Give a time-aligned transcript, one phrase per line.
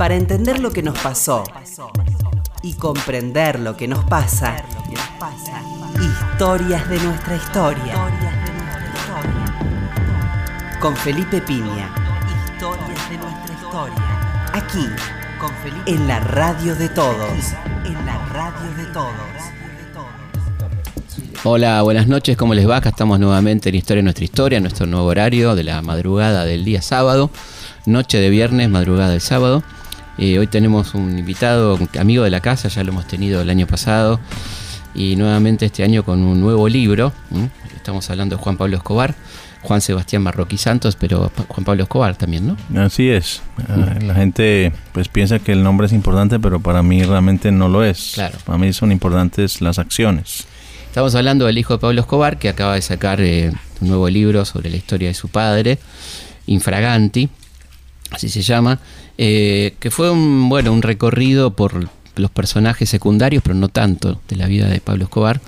[0.00, 1.44] Para entender lo que nos pasó
[2.62, 4.56] y comprender lo que nos pasa,
[6.00, 7.94] historias de nuestra historia.
[10.80, 11.94] Con Felipe Piña.
[12.54, 14.48] Historias de nuestra historia.
[14.54, 14.86] Aquí,
[15.38, 15.90] con Felipe.
[15.90, 17.52] En la radio de todos.
[17.84, 19.14] En la radio de todos.
[21.44, 22.76] Hola, buenas noches, ¿cómo les va?
[22.76, 26.64] Acá estamos nuevamente en Historia de nuestra historia, nuestro nuevo horario de la madrugada del
[26.64, 27.28] día sábado,
[27.84, 29.62] noche de viernes, madrugada del sábado.
[30.20, 33.66] Eh, hoy tenemos un invitado, amigo de la casa, ya lo hemos tenido el año
[33.66, 34.20] pasado,
[34.94, 37.14] y nuevamente este año con un nuevo libro.
[37.74, 39.14] Estamos hablando de Juan Pablo Escobar,
[39.62, 42.82] Juan Sebastián Marroquí Santos, pero Juan Pablo Escobar también, ¿no?
[42.82, 43.40] Así es.
[43.66, 47.70] Ah, la gente pues piensa que el nombre es importante, pero para mí realmente no
[47.70, 48.10] lo es.
[48.12, 48.36] Claro.
[48.44, 50.44] Para mí son importantes las acciones.
[50.86, 54.44] Estamos hablando del hijo de Pablo Escobar, que acaba de sacar eh, un nuevo libro
[54.44, 55.78] sobre la historia de su padre,
[56.46, 57.30] Infraganti,
[58.10, 58.80] así se llama,
[59.18, 64.36] eh, que fue un, bueno, un recorrido por los personajes secundarios, pero no tanto, de
[64.36, 65.40] la vida de Pablo Escobar,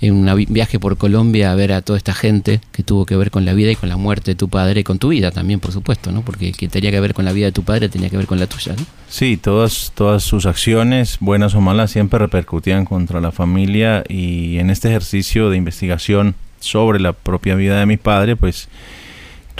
[0.00, 3.30] en un viaje por Colombia a ver a toda esta gente que tuvo que ver
[3.30, 5.60] con la vida y con la muerte de tu padre y con tu vida también,
[5.60, 6.22] por supuesto, ¿no?
[6.22, 8.38] Porque que tenía que ver con la vida de tu padre tenía que ver con
[8.38, 8.84] la tuya, ¿no?
[9.08, 14.70] Sí, todas, todas sus acciones, buenas o malas, siempre repercutían contra la familia y en
[14.70, 18.68] este ejercicio de investigación sobre la propia vida de mi padre, pues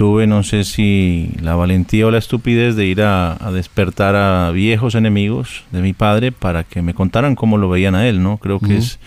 [0.02, 4.96] tuve, no sé si la valentía o la estupidez de ir a, despertar a viejos
[4.96, 8.38] enemigos de mi padre para que me contaran cómo lo veían a él, ¿no?
[8.38, 8.98] Creo que es,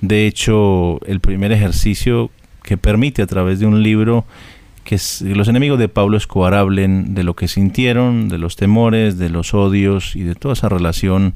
[0.00, 2.30] de hecho, el primer ejercicio
[2.62, 4.24] que permite a través de un libro
[4.84, 9.28] que los enemigos de Pablo Escobar hablen de lo que sintieron, de los temores, de
[9.28, 11.34] los odios y de toda esa relación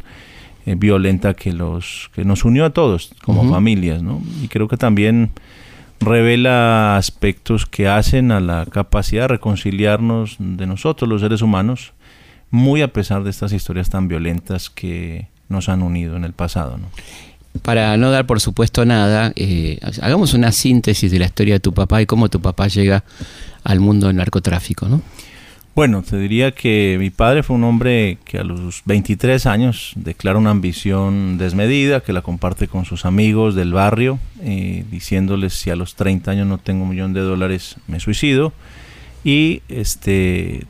[0.65, 4.23] eh, violenta que los que nos unió a todos como familias, ¿no?
[4.43, 5.33] Y creo que también
[6.01, 11.93] revela aspectos que hacen a la capacidad de reconciliarnos de nosotros los seres humanos,
[12.51, 16.79] muy a pesar de estas historias tan violentas que nos han unido en el pasado.
[17.63, 21.73] Para no dar por supuesto nada, eh, hagamos una síntesis de la historia de tu
[21.73, 23.05] papá y cómo tu papá llega
[23.65, 25.03] al mundo del narcotráfico, ¿no?
[25.77, 30.39] Bueno, te diría que mi padre fue un hombre que a los 23 años declara
[30.39, 35.77] una ambición desmedida, que la comparte con sus amigos del barrio, eh, diciéndoles si a
[35.77, 38.55] los 30 años no tengo un millón de dólares me suicido.
[39.23, 40.65] Y este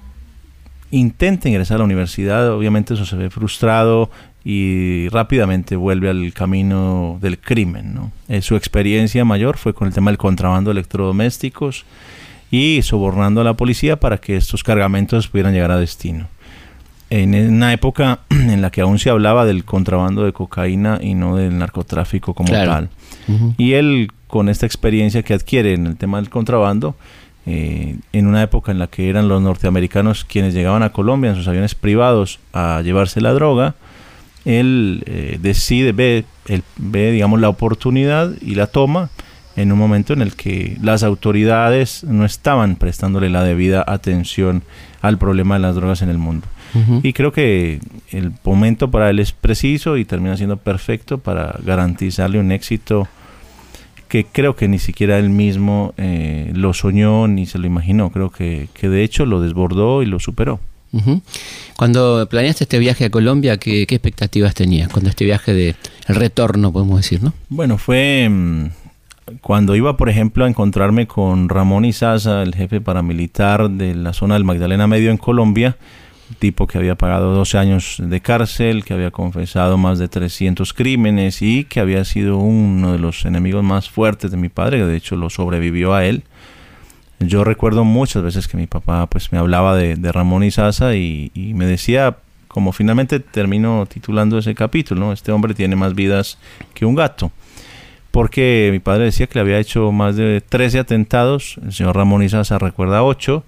[0.91, 4.11] intenta ingresar a la universidad, obviamente eso se ve frustrado
[4.45, 8.11] y rápidamente vuelve al camino del crimen.
[8.27, 11.85] Eh, su experiencia mayor fue con el tema del contrabando de electrodomésticos
[12.57, 16.29] y sobornando a la policía para que estos cargamentos pudieran llegar a destino.
[17.11, 21.37] En una época en la que aún se hablaba del contrabando de cocaína y no
[21.37, 22.89] del narcotráfico como tal.
[23.59, 26.95] Y él, con esta experiencia que adquiere en el tema del contrabando,
[27.45, 31.37] eh, en una época en la que eran los norteamericanos quienes llegaban a Colombia en
[31.37, 33.75] sus aviones privados a llevarse la droga,
[34.47, 36.25] él eh, decide, ve,
[36.77, 39.11] ve, digamos, la oportunidad y la toma
[39.57, 44.63] en un momento en el que las autoridades no estaban prestándole la debida atención
[45.03, 46.47] al problema de las drogas en el mundo.
[47.03, 47.81] Y creo que
[48.11, 53.09] el momento para él es preciso y termina siendo perfecto para garantizarle un éxito
[54.09, 58.11] que creo que ni siquiera él mismo eh, lo soñó ni se lo imaginó.
[58.11, 60.61] Creo que, que, de hecho lo desbordó y lo superó.
[61.77, 64.89] Cuando planeaste este viaje a Colombia, ¿qué, expectativas tenías?
[64.89, 65.77] Cuando este viaje de
[66.09, 67.33] el retorno, podemos decir, ¿no?
[67.49, 68.29] Bueno, fue...
[68.29, 68.67] Mm,
[69.41, 74.35] cuando iba, por ejemplo, a encontrarme con Ramón Izaza, el jefe paramilitar de la zona
[74.35, 75.77] del Magdalena Medio en Colombia,
[76.39, 81.43] tipo que había pagado 12 años de cárcel, que había confesado más de 300 crímenes
[81.43, 84.97] y que había sido uno de los enemigos más fuertes de mi padre, que de
[84.97, 86.23] hecho lo sobrevivió a él.
[87.19, 91.55] Yo recuerdo muchas veces que mi papá pues me hablaba de, Ramón Izaza y, y
[91.55, 95.13] me decía, como finalmente termino titulando ese capítulo, ¿no?
[95.13, 96.39] este hombre tiene más vidas
[96.75, 97.33] que un gato
[98.17, 102.23] porque mi padre decía que le había hecho más de 13 atentados, el señor Ramón
[102.23, 103.45] Izaza recuerda 8,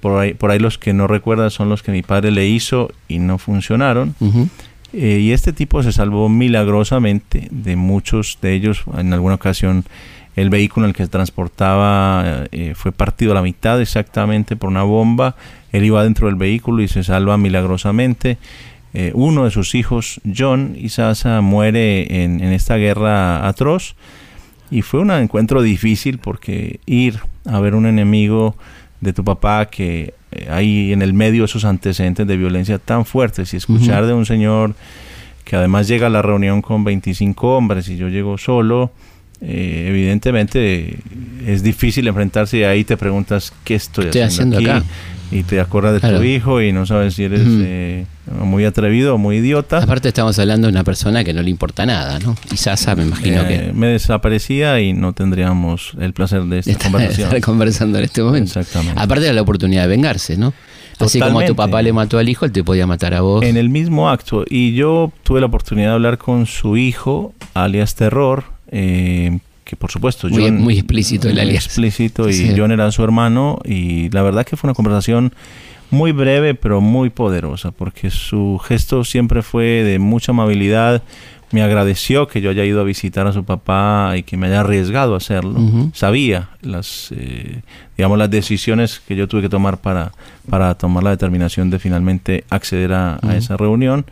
[0.00, 2.90] por ahí, por ahí los que no recuerda son los que mi padre le hizo
[3.06, 4.16] y no funcionaron.
[4.92, 8.82] Eh, y este tipo se salvó milagrosamente de muchos de ellos.
[8.98, 9.84] En alguna ocasión
[10.34, 14.68] el vehículo en el que se transportaba eh, fue partido a la mitad exactamente por
[14.68, 15.36] una bomba.
[15.70, 18.38] Él iba dentro del vehículo y se salva milagrosamente.
[18.94, 23.94] Eh, uno de sus hijos, John Isasa, muere en, esta guerra atroz.
[24.70, 28.56] Y fue un encuentro difícil porque ir a ver un enemigo
[29.00, 33.52] de tu papá que eh, hay en el medio esos antecedentes de violencia tan fuertes
[33.52, 34.74] y escuchar de un señor
[35.44, 38.92] que además llega a la reunión con 25 hombres y yo llego solo,
[39.40, 40.98] eh, evidentemente
[41.44, 44.86] es difícil enfrentarse y ahí te preguntas qué estoy, haciendo, aquí
[45.32, 48.06] y te acuerdas de tu hijo y no sabes si eres eh,
[48.40, 49.78] muy atrevido o muy idiota.
[49.78, 52.36] Aparte estamos hablando de una persona que no le importa nada, ¿no?
[52.52, 53.72] Y Sasa me imagino que...
[53.74, 57.28] Me desaparecía y no tendríamos el placer de esta conversación.
[57.28, 58.60] estar conversando en este momento.
[58.60, 59.00] Exactamente.
[59.00, 60.52] Aparte de la oportunidad de vengarse, ¿no?
[60.98, 63.42] Así como tu papá le mató al hijo, él te podía matar a vos.
[63.42, 64.44] En el mismo acto.
[64.48, 69.38] Y yo tuve la oportunidad de hablar con su hijo, alias Terror, eh,
[69.72, 71.64] que por supuesto muy, John, muy explícito el alias.
[71.64, 75.32] explícito y John era su hermano y la verdad que fue una conversación
[75.90, 81.02] muy breve pero muy poderosa porque su gesto siempre fue de mucha amabilidad.
[81.52, 84.60] Me agradeció que yo haya ido a visitar a su papá y que me haya
[84.60, 85.58] arriesgado a hacerlo.
[85.94, 87.62] Sabía las, eh,
[87.96, 90.12] digamos, las decisiones que yo tuve que tomar para,
[90.50, 94.04] para tomar la determinación de finalmente acceder a, a esa reunión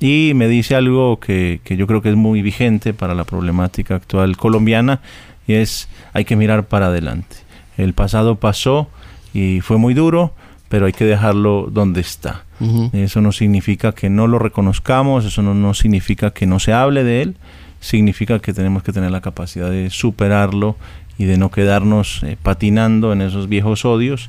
[0.00, 3.96] y me dice algo que, que, yo creo que es muy vigente para la problemática
[3.96, 5.00] actual colombiana
[5.46, 7.36] y es hay que mirar para adelante.
[7.76, 8.88] El pasado pasó
[9.32, 10.32] y fue muy duro,
[10.68, 12.44] pero hay que dejarlo donde está.
[12.92, 17.04] Eso no significa que no lo reconozcamos, eso no, no, significa que no se hable
[17.04, 17.36] de él,
[17.78, 20.76] significa que tenemos que tener la capacidad de superarlo
[21.18, 24.28] y de no quedarnos eh, patinando en esos viejos odios.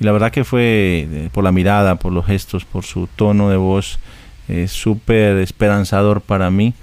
[0.00, 3.48] Y la verdad que fue eh, por la mirada, por los gestos, por su tono
[3.48, 4.00] de voz,
[4.48, 6.74] es súper esperanzador para mí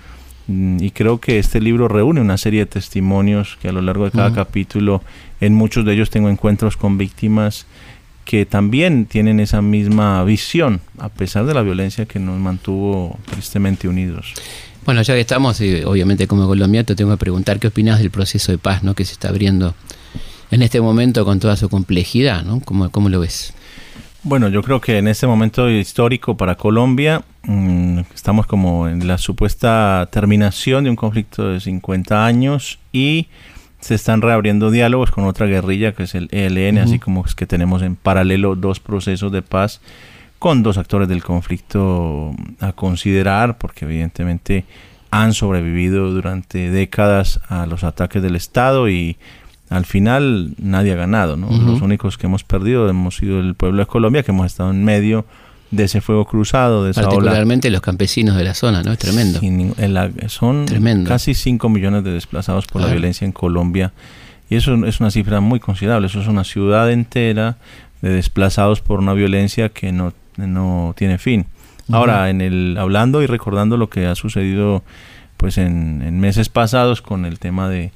[0.47, 4.05] mm, y creo que este libro reúne una serie de testimonios que a lo largo
[4.05, 5.01] de cada capítulo,
[5.41, 7.65] en muchos de ellos tengo encuentros con víctimas
[8.25, 13.87] que también tienen esa misma visión, a pesar de la violencia que nos mantuvo tristemente
[13.87, 14.33] unidos.
[14.83, 18.11] Bueno, ya que estamos, y obviamente como colombiano, te tengo que preguntar qué opinas del
[18.11, 18.93] proceso de paz ¿no?
[18.93, 19.75] que se está abriendo
[20.51, 22.59] en este momento con toda su complejidad, ¿no?
[22.59, 23.53] ¿Cómo, cómo lo ves?
[24.23, 27.23] Bueno, yo creo que en este momento histórico para Colombia
[28.13, 33.27] estamos como en la supuesta terminación de un conflicto de 50 años y
[33.79, 37.45] se están reabriendo diálogos con otra guerrilla que es el ELN, así como es que
[37.45, 39.79] tenemos en paralelo dos procesos de paz
[40.39, 44.65] con dos actores del conflicto a considerar, porque evidentemente
[45.11, 49.17] han sobrevivido durante décadas a los ataques del Estado y
[49.69, 51.49] al final nadie ha ganado, ¿no?
[51.49, 54.83] Los únicos que hemos perdido hemos sido el pueblo de Colombia, que hemos estado en
[54.83, 55.25] medio
[55.71, 58.93] de ese fuego cruzado, de esa Particularmente los campesinos de la zona, ¿no?
[58.93, 59.39] Es tremendo.
[60.27, 60.65] son
[61.05, 63.91] casi 5 millones de desplazados por la violencia en Colombia.
[64.49, 66.07] Y eso es una cifra muy considerable.
[66.07, 67.57] Eso es una ciudad entera
[68.01, 71.47] de desplazados por una violencia que no, no tiene fin.
[71.91, 74.83] Ahora, en el hablando y recordando lo que ha sucedido
[75.37, 77.91] pues en meses pasados con el tema de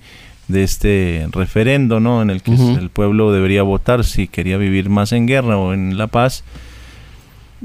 [0.50, 2.21] de este referendo, ¿no?
[2.21, 5.98] En el que el pueblo debería votar si quería vivir más en guerra o en
[5.98, 6.44] la paz.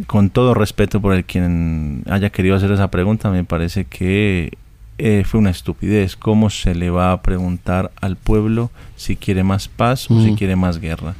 [0.06, 4.52] Con todo respeto por el quien haya querido hacer esa pregunta, me parece que
[4.98, 6.16] eh, fue una estupidez.
[6.16, 10.56] ¿Cómo se le va a preguntar al pueblo si quiere más paz o si quiere
[10.56, 11.14] más guerra?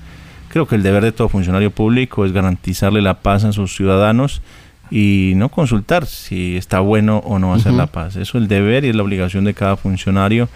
[0.48, 4.42] Creo que el deber de todo funcionario público es garantizarle la paz a sus ciudadanos
[4.90, 8.16] y no consultar si está bueno o no hacer la paz.
[8.16, 10.48] Eso es el deber y es la obligación de cada funcionario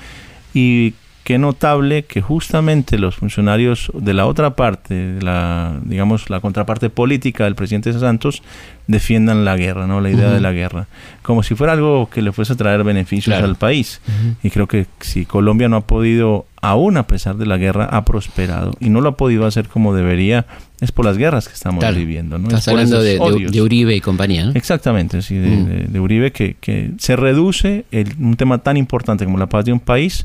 [0.54, 0.94] y
[1.28, 6.88] qué notable que justamente los funcionarios de la otra parte, de la, digamos, la contraparte
[6.88, 8.42] política del presidente Santos,
[8.86, 10.00] defiendan la guerra, ¿no?
[10.00, 10.86] La idea de la guerra.
[11.20, 14.00] Como si fuera algo que le fuese a traer beneficios al país.
[14.42, 18.06] Y creo que si Colombia no ha podido, aún a pesar de la guerra, ha
[18.06, 18.72] prosperado.
[18.80, 20.46] Y no lo ha podido hacer como debería,
[20.80, 22.48] es por las guerras que estamos viviendo, ¿no?
[22.48, 24.52] Estás hablando de, Uribe y compañía, ¿no?
[24.52, 29.50] Exactamente, sí, de, Uribe, que, que se reduce el, un tema tan importante como la
[29.50, 30.24] paz de un país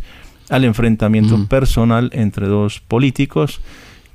[0.50, 3.62] al enfrentamiento personal entre dos políticos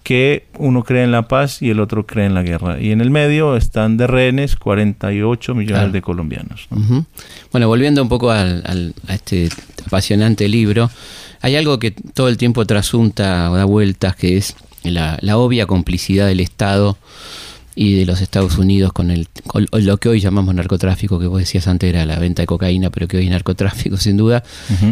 [0.02, 2.80] que uno cree en la paz y el otro cree en la guerra.
[2.80, 6.66] Y en el medio están de rehenes 48 millones de colombianos.
[7.52, 9.50] Bueno, volviendo un poco al, a este
[9.86, 10.90] apasionante libro,
[11.40, 15.66] hay algo que todo el tiempo trasunta o da vueltas, que es la, la obvia
[15.66, 16.96] complicidad del Estado
[17.80, 19.28] y de los Estados Unidos con, el,
[19.70, 23.06] lo que hoy llamamos narcotráfico, que vos decías antes era la venta de cocaína, pero
[23.06, 24.42] que hoy es narcotráfico sin duda,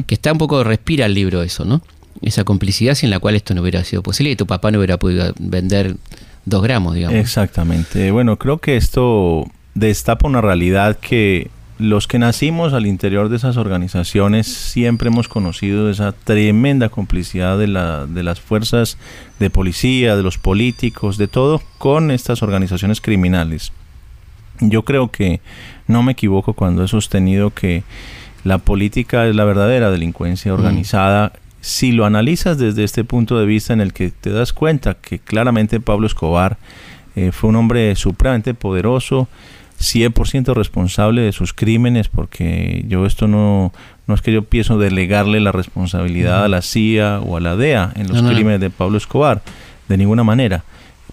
[0.07, 1.83] que está un poco, respira el libro eso, ¿no?
[2.23, 4.99] Esa complicidad sin la cual esto no hubiera sido posible y tu papá no hubiera
[4.99, 5.97] podido vender
[6.45, 7.19] dos gramos, digamos.
[7.19, 8.13] Exactamente.
[8.13, 13.57] Bueno, creo que esto destapa una realidad que los que nacimos al interior de esas
[13.59, 18.97] organizaciones siempre hemos conocido esa tremenda complicidad de, la, de las fuerzas
[19.39, 23.73] de policía, de los políticos, de todo, con estas organizaciones criminales.
[24.61, 25.41] Yo creo que
[25.87, 27.85] no me equivoco cuando he sostenido que
[28.45, 30.55] la política es la verdadera delincuencia mm.
[30.55, 31.33] organizada.
[31.61, 35.19] Si lo analizas desde este punto de vista en el que te das cuenta que
[35.19, 36.57] claramente Pablo Escobar
[37.17, 39.29] eh, fue un hombre supremamente poderoso,
[39.79, 43.73] 100% responsable de sus crímenes, porque yo esto no,
[44.07, 47.93] no es que yo pienso delegarle la responsabilidad a la CIA o a la DEA
[47.97, 49.43] en los crímenes de Pablo Escobar,
[49.89, 50.65] de ninguna manera.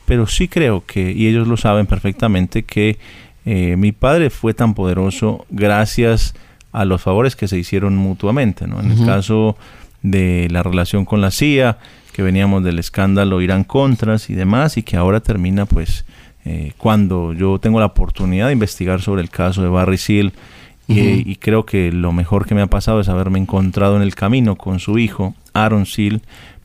[0.06, 2.98] pero sí creo que, y ellos lo saben perfectamente, que
[3.46, 6.34] eh, mi padre fue tan poderoso gracias
[6.72, 8.68] a los favores que se hicieron mutuamente.
[8.68, 8.80] ¿no?
[8.80, 9.58] En el caso
[10.02, 11.78] de la relación con la CIA,
[12.14, 16.06] que veníamos del escándalo Irán Contras y demás, y que ahora termina pues
[16.46, 20.34] eh, cuando yo tengo la oportunidad de investigar sobre el caso de Barry Seal,
[20.88, 24.58] y, creo que lo mejor que me ha pasado es haberme encontrado en el camino
[24.58, 26.22] con su hijo, Aaron Seal,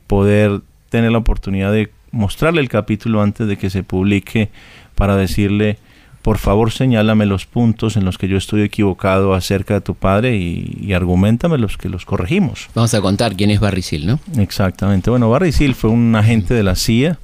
[0.07, 4.49] poder tener la oportunidad de mostrarle el capítulo antes de que se publique
[4.95, 5.77] para decirle,
[6.21, 10.35] por favor señálame los puntos en los que yo estoy equivocado acerca de tu padre
[10.35, 12.67] y, y argumentame los que los corregimos.
[12.75, 14.19] Vamos a contar quién es Barry Seal, ¿no?
[14.37, 15.09] Exactamente.
[15.09, 17.19] Bueno, Barry Seal fue un agente de la CIA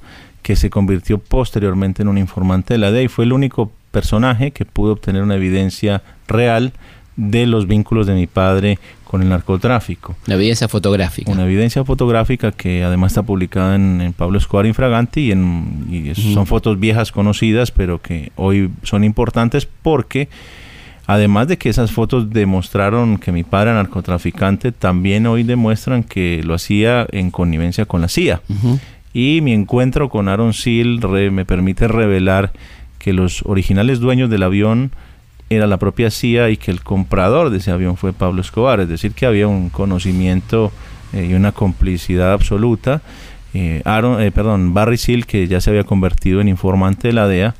[0.46, 4.52] que se convirtió posteriormente en un informante de la DEA y fue el único personaje
[4.52, 6.72] que pudo obtener una evidencia real
[7.16, 10.14] de los vínculos de mi padre con el narcotráfico.
[10.24, 11.32] Una evidencia fotográfica.
[11.32, 16.78] Una evidencia fotográfica que además está publicada en, Pablo Escobar Infraganti y, en, son fotos
[16.78, 20.28] viejas conocidas, pero que hoy son importantes porque
[21.08, 26.40] además de que esas fotos demostraron que mi padre era narcotraficante, también hoy demuestran que
[26.44, 28.42] lo hacía en connivencia con la CIA.
[29.18, 31.00] Y mi encuentro con Aaron Seal
[31.32, 32.52] me permite revelar
[32.98, 34.90] que los originales dueños del avión
[35.48, 38.90] era la propia CIA y que el comprador de ese avión fue Pablo Escobar, es
[38.90, 40.70] decir, que había un conocimiento
[41.14, 43.00] eh, y una complicidad absoluta.
[43.54, 47.26] Eh, Aaron, eh, perdón, Barry Seal, que ya se había convertido en informante de la
[47.26, 47.54] DEA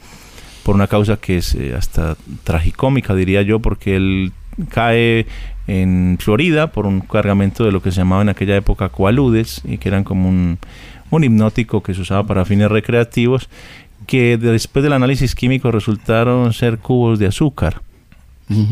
[0.62, 4.32] por una causa que es hasta tragicómica, diría yo, porque él
[4.68, 5.24] cae
[5.68, 9.78] en Florida por un cargamento de lo que se llamaba en aquella época coaludes, y
[9.78, 10.58] que eran como un,
[11.10, 13.48] un hipnótico que se usaba para fines recreativos,
[14.06, 17.80] que después del análisis químico resultaron ser cubos de azúcar.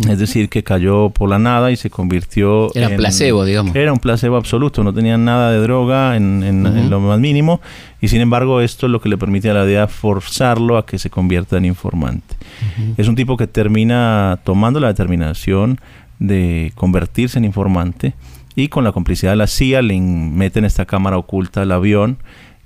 [0.08, 2.96] Es decir, que cayó por la nada y se convirtió era en...
[2.96, 3.74] placebo, digamos.
[3.74, 7.60] Era un placebo absoluto, no tenía nada de droga en, lo más mínimo
[8.00, 11.00] y sin embargo esto es lo que le permite a la DEA forzarlo a que
[11.00, 12.36] se convierta en informante.
[12.96, 15.80] Es un tipo que termina tomando la determinación
[16.20, 18.14] de convertirse en informante
[18.56, 22.18] y con la complicidad de la CIA le meten esta cámara oculta al avión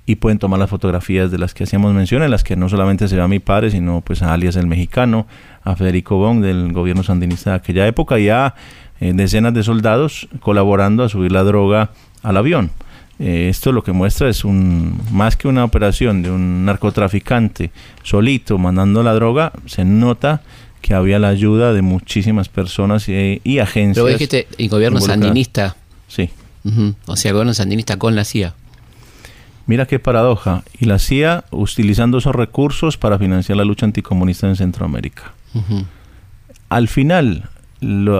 [0.05, 3.07] y pueden tomar las fotografías de las que hacíamos mención, en las que no solamente
[3.07, 5.27] se ve a mi padre, sino pues a alias el mexicano,
[5.63, 8.55] a Federico Bong del gobierno sandinista de aquella época y a
[9.01, 11.91] eh, decenas de soldados colaborando a subir la droga
[12.23, 12.71] al avión.
[13.19, 17.69] Eh, esto lo que muestra es un más que una operación de un narcotraficante
[18.01, 20.41] solito mandando la droga, se nota
[20.81, 24.03] que había la ayuda de muchísimas personas y, agencias.
[24.03, 25.75] Pero dijiste, el gobierno sandinista.
[26.09, 26.29] Sí.
[27.05, 28.53] O sea, el gobierno sandinista con la CIA.
[29.65, 30.63] Mira qué paradoja.
[30.79, 35.33] Y la CIA utilizando esos recursos para financiar la lucha anticomunista en Centroamérica.
[36.69, 37.49] Al final,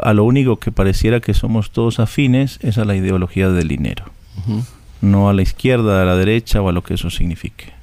[0.04, 4.06] a lo único que pareciera que somos todos afines es a la ideología del dinero.
[5.02, 7.74] No a la izquierda, a la derecha o a lo que eso signifique.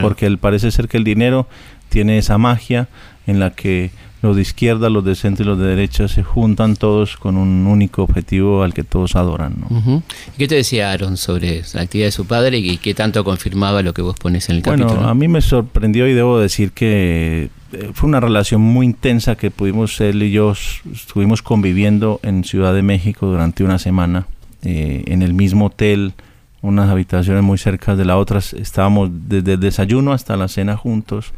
[0.00, 1.46] Porque parece ser que el dinero
[1.90, 2.88] tiene esa magia
[3.26, 3.90] en la que
[4.22, 7.66] los de izquierda, los de centro y los de derecha se juntan todos con un
[7.66, 9.56] único objetivo al que todos adoran.
[9.58, 10.02] ¿no?
[10.38, 13.92] ¿Qué te decía Aaron sobre la actividad de su padre y qué tanto confirmaba lo
[13.92, 14.94] que vos pones en el capítulo?
[14.94, 19.34] Bueno, a mí me sorprendió y debo decir que eh, fue una relación muy intensa
[19.34, 20.52] que pudimos, él y yo
[20.92, 24.28] estuvimos conviviendo en Ciudad de México durante una semana,
[24.62, 26.12] eh, en el mismo hotel,
[26.60, 31.32] unas habitaciones muy cerca de la otra, estábamos desde el desayuno hasta la cena juntos,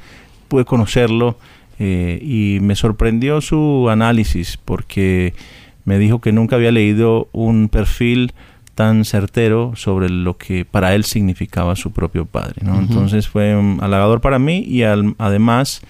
[0.49, 1.39] pude conocerlo
[1.79, 5.35] eh, y me sorprendió su análisis porque
[5.85, 8.33] me dijo que nunca había leído un perfil
[8.75, 12.63] tan certero sobre lo que para él significaba su propio padre.
[12.65, 15.83] Entonces fue halagador para mí y además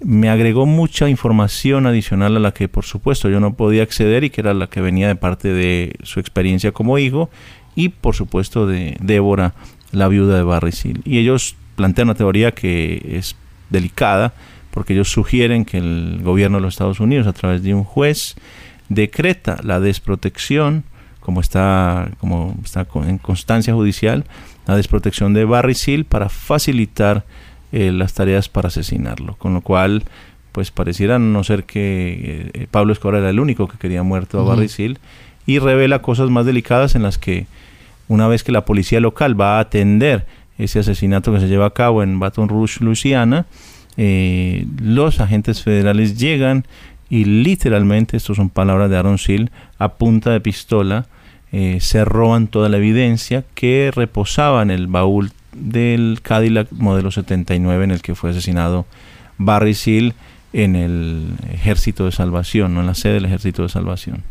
[0.00, 4.30] me agregó mucha información adicional a la que por supuesto yo no podía acceder y
[4.30, 7.30] que era la que venía de parte de su experiencia como hijo
[7.74, 9.54] y por supuesto de Débora,
[9.92, 11.00] la viuda de Barry Seal.
[11.04, 13.36] Y ellos plantean una teoría que es
[13.70, 14.34] delicada,
[14.70, 18.36] porque ellos sugieren que el gobierno de los Estados Unidos, a través de un juez,
[18.88, 20.84] decreta la desprotección,
[21.20, 24.24] como está, como está en constancia judicial,
[24.66, 27.24] la desprotección de Barry Seal para facilitar
[27.72, 29.36] eh, las tareas para asesinarlo.
[29.36, 30.04] Con lo cual,
[30.52, 34.44] pues pareciera no ser que eh, Pablo Escobar era el único que quería muerto a
[34.44, 34.98] Barry Seal
[35.46, 37.46] y revela cosas más delicadas en las que
[38.08, 40.26] una vez que la policía local va a atender
[40.58, 43.46] ese asesinato que se lleva a cabo en Baton Rouge, Luisiana,
[43.98, 46.64] eh, los agentes federales llegan
[47.10, 51.06] y literalmente, esto son palabras de Aaron Seal, a punta de pistola,
[51.50, 57.84] eh, se roban toda la evidencia que reposaba en el baúl del Cadillac modelo 79
[57.84, 58.86] en el que fue asesinado
[59.38, 60.14] Barry Seal
[60.52, 64.22] en el Ejército de Salvación, no en la sede del Ejército de Salvación.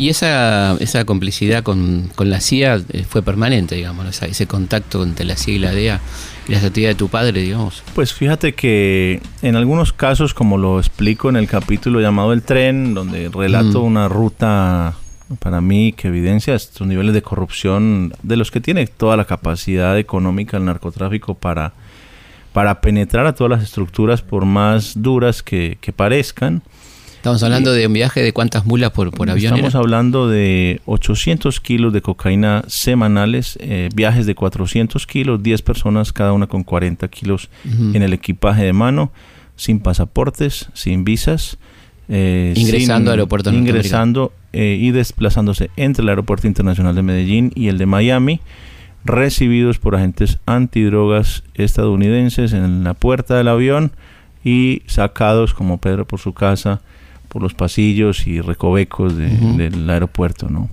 [0.00, 5.26] Y esa, esa complicidad con, con la CIA eh, fue permanente, digamos, ese contacto entre
[5.26, 6.00] la CIA y la DEA
[6.48, 7.82] y las actividades de tu padre, digamos.
[7.94, 12.94] Pues fíjate que en algunos casos, como lo explico en el capítulo llamado El tren,
[12.94, 13.84] donde relato Mm.
[13.84, 14.94] una ruta
[15.38, 19.98] para mí que evidencia estos niveles de corrupción de los que tiene toda la capacidad
[19.98, 21.74] económica el narcotráfico para,
[22.54, 26.62] para penetrar a todas las estructuras por más duras que, que parezcan.
[27.20, 29.52] Estamos hablando de un viaje de cuántas mulas por, por avión.
[29.52, 29.80] Estamos era?
[29.80, 36.32] hablando de 800 kilos de cocaína semanales, eh, viajes de 400 kilos, 10 personas, cada
[36.32, 37.50] una con 40 kilos
[37.92, 39.12] en el equipaje de mano,
[39.54, 41.58] sin pasaportes, sin visas.
[42.08, 47.52] eh, Ingresando sin- a aeropuertos Ingresando eh, y desplazándose entre el Aeropuerto Internacional de Medellín
[47.54, 48.40] y el de Miami,
[49.04, 53.92] recibidos por agentes antidrogas estadounidenses en la puerta del avión
[54.42, 56.80] y sacados como Pedro por su casa
[57.30, 60.68] por los pasillos y recovecos de- del aeropuerto, ¿no?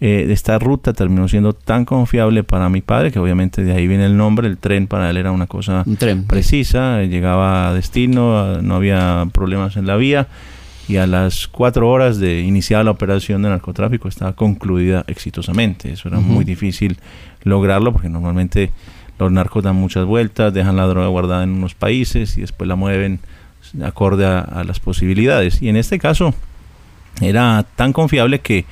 [0.00, 4.04] Eh, esta ruta terminó siendo tan confiable para mi padre que obviamente de ahí viene
[4.06, 6.24] el nombre, el tren para él era una cosa Un tren.
[6.24, 10.26] precisa, llegaba a destino, a- no había problemas en la vía
[10.88, 15.92] y a las cuatro horas de iniciar la operación de narcotráfico estaba concluida exitosamente.
[15.92, 16.98] Eso era muy difícil
[17.44, 18.72] lograrlo porque normalmente
[19.20, 22.74] los narcos dan muchas vueltas, dejan la droga guardada en unos países y después la
[22.74, 23.20] mueven
[23.82, 25.62] acorde a, a las posibilidades.
[25.62, 26.34] Y en este caso
[27.20, 28.64] era tan confiable que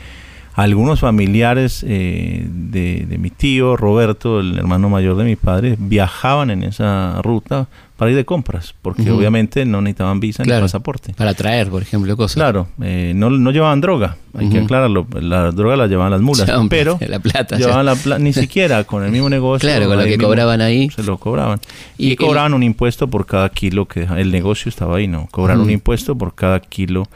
[0.62, 6.50] algunos familiares eh, de, de mi tío Roberto, el hermano mayor de mi padre, viajaban
[6.50, 10.60] en esa ruta para ir de compras, porque obviamente no necesitaban visa Claro.
[10.62, 11.12] ni pasaporte.
[11.12, 12.34] Para traer, por ejemplo, cosas.
[12.36, 16.50] Claro, eh, no, no llevaban droga, hay que aclararlo, la droga la llevaban las mulas,
[16.70, 17.58] pero la plata.
[17.58, 17.92] llevaban ya.
[17.92, 19.68] la pla- ni siquiera con el mismo negocio.
[19.68, 20.88] Claro, con lo que mismo cobraban ahí.
[20.88, 21.60] Se lo cobraban.
[21.98, 24.04] Y Y, cobraban un impuesto por cada kilo que.
[24.16, 25.28] El negocio estaba ahí, ¿no?
[25.30, 27.06] Cobraron un impuesto por cada kilo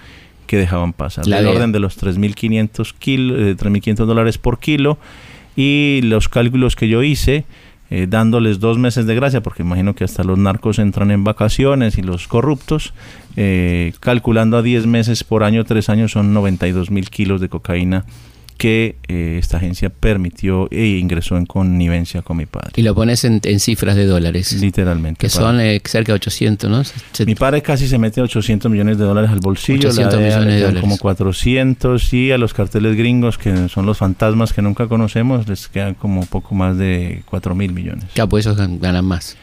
[0.55, 1.27] que dejaban pasar.
[1.27, 4.99] La del orden de los 3.500 kilo, eh, 3.500 dólares por kilo.
[5.57, 7.45] Y los cálculos que yo hice,
[7.91, 11.99] eh, dándoles dos meses de gracia, porque imagino que hasta los narcos entran en vacaciones
[11.99, 12.95] y los corruptos,
[13.35, 18.05] eh, calculando a 10 meses por año, 3 años, son 92 mil kilos de cocaína
[18.57, 22.71] que eh, esta agencia permitió e ingresó en connivencia con mi padre.
[22.77, 24.53] Y lo pones en, en cifras de dólares.
[24.61, 25.19] Literalmente.
[25.19, 26.83] Que son eh, cerca de 800, ¿no?
[27.27, 30.55] Mi padre casi se mete 800 millones de dólares al bolsillo, 800 la DEA millones
[30.55, 30.81] de dólares.
[30.81, 35.69] como 400 y a los carteles gringos, que son los fantasmas que nunca conocemos, les
[35.69, 38.05] quedan como poco más de 4 mil millones.
[38.15, 39.37] Ya, pues gan- ganan más.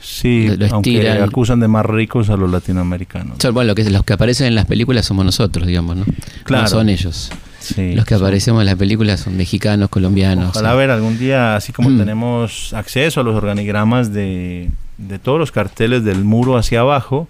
[0.00, 3.38] Sí, Lo- aunque acusan de más ricos a los latinoamericanos.
[3.52, 6.04] Bueno, lo que, los que aparecen en las películas somos nosotros, digamos, ¿no?
[6.44, 6.62] Claro.
[6.64, 7.30] No son ellos.
[7.60, 10.50] Sí, los que aparecemos en las películas son mexicanos, colombianos.
[10.50, 10.76] Ojalá sí.
[10.78, 11.98] ver algún día, así como Mm.
[11.98, 17.28] tenemos acceso a los organigramas de, de todos los carteles del muro hacia abajo,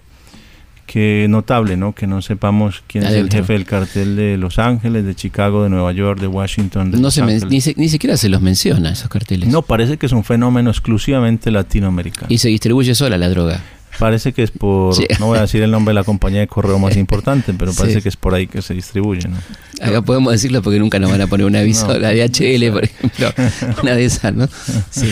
[0.85, 1.93] que notable, ¿no?
[1.93, 5.69] Que no sepamos quién es el jefe del cartel de Los Ángeles, de Chicago, de
[5.69, 6.89] Nueva York, de Washington.
[6.91, 9.49] De No se ni, se- ni siquiera se los menciona esos carteles.
[9.49, 12.25] No, parece que es un fenómeno exclusivamente latinoamericano.
[12.29, 13.61] Y se distribuye sola la droga.
[13.99, 15.05] Parece que es por, Sí.
[15.19, 17.97] no voy a decir el nombre de la compañía de correo más importante, pero parece
[17.97, 18.01] Sí.
[18.03, 19.37] que es por ahí que se distribuye, ¿no?
[19.81, 21.99] Acá podemos decirlo porque nunca nos van a poner un aviso, No.
[21.99, 23.27] la DHL, por ejemplo,
[23.83, 24.47] una de esas, ¿no?
[24.89, 25.11] Sí.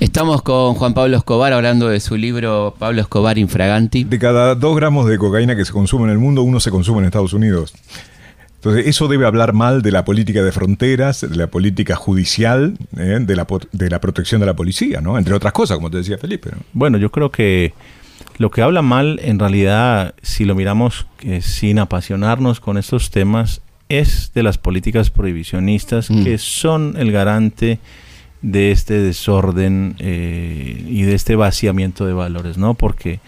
[0.00, 4.04] Estamos con Juan Pablo Escobar hablando de su libro Pablo Escobar Infraganti.
[4.04, 6.98] De cada dos gramos de cocaína que se consume en el mundo, uno se consume
[6.98, 7.72] en Estados Unidos.
[8.56, 13.18] Entonces, eso debe hablar mal de la política de fronteras, de la política judicial, ¿eh?
[13.20, 15.16] de, la, de la protección de la policía, ¿no?
[15.18, 16.50] Entre otras cosas, como te decía Felipe.
[16.52, 16.58] ¿no?
[16.72, 17.72] Bueno, yo creo que
[18.38, 23.62] lo que habla mal, en realidad, si lo miramos eh, sin apasionarnos con estos temas,
[23.88, 26.24] es de las políticas prohibicionistas Mm.
[26.24, 27.78] que son el garante
[28.42, 32.74] de este desorden eh, y de este vaciamiento de valores, ¿no?
[32.74, 33.20] Porque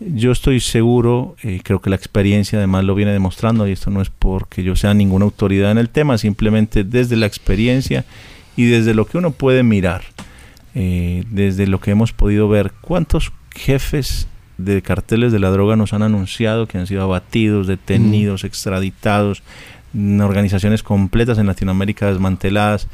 [0.00, 4.02] yo estoy seguro, eh, creo que la experiencia además lo viene demostrando, y esto no
[4.02, 8.04] es porque yo sea ninguna autoridad en el tema, simplemente desde la experiencia
[8.56, 10.02] y desde lo que uno puede mirar,
[10.74, 14.26] eh, desde lo que hemos podido ver, cuántos jefes
[14.58, 19.42] de carteles de la droga nos han anunciado que han sido abatidos, detenidos, extraditados,
[19.92, 22.86] mm, organizaciones completas en Latinoamérica desmanteladas.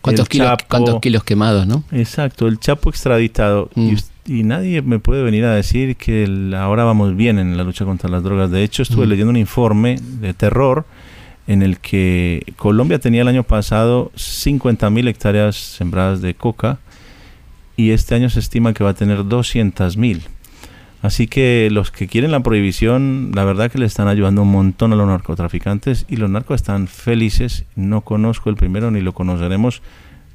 [0.00, 1.82] ¿Cuántos kilos, Chapo- cuántos kilos quemados, no?
[1.92, 3.70] Exacto, el Chapo extraditado.
[3.74, 3.94] Mm.
[4.26, 7.64] Y, y nadie me puede venir a decir que el- ahora vamos bien en la
[7.64, 8.50] lucha contra las drogas.
[8.50, 9.08] De hecho, estuve Mm.
[9.08, 10.84] leyendo un informe de terror
[11.46, 16.78] en el que Colombia tenía el año pasado 50 mil hectáreas sembradas de coca
[17.76, 20.22] y este año se estima que va a tener 200 mil.
[21.00, 24.92] Así que los que quieren la prohibición, la verdad que le están ayudando un montón
[24.92, 27.64] a los narcotraficantes y los narcos están felices.
[27.76, 29.80] No conozco el primero ni lo conoceremos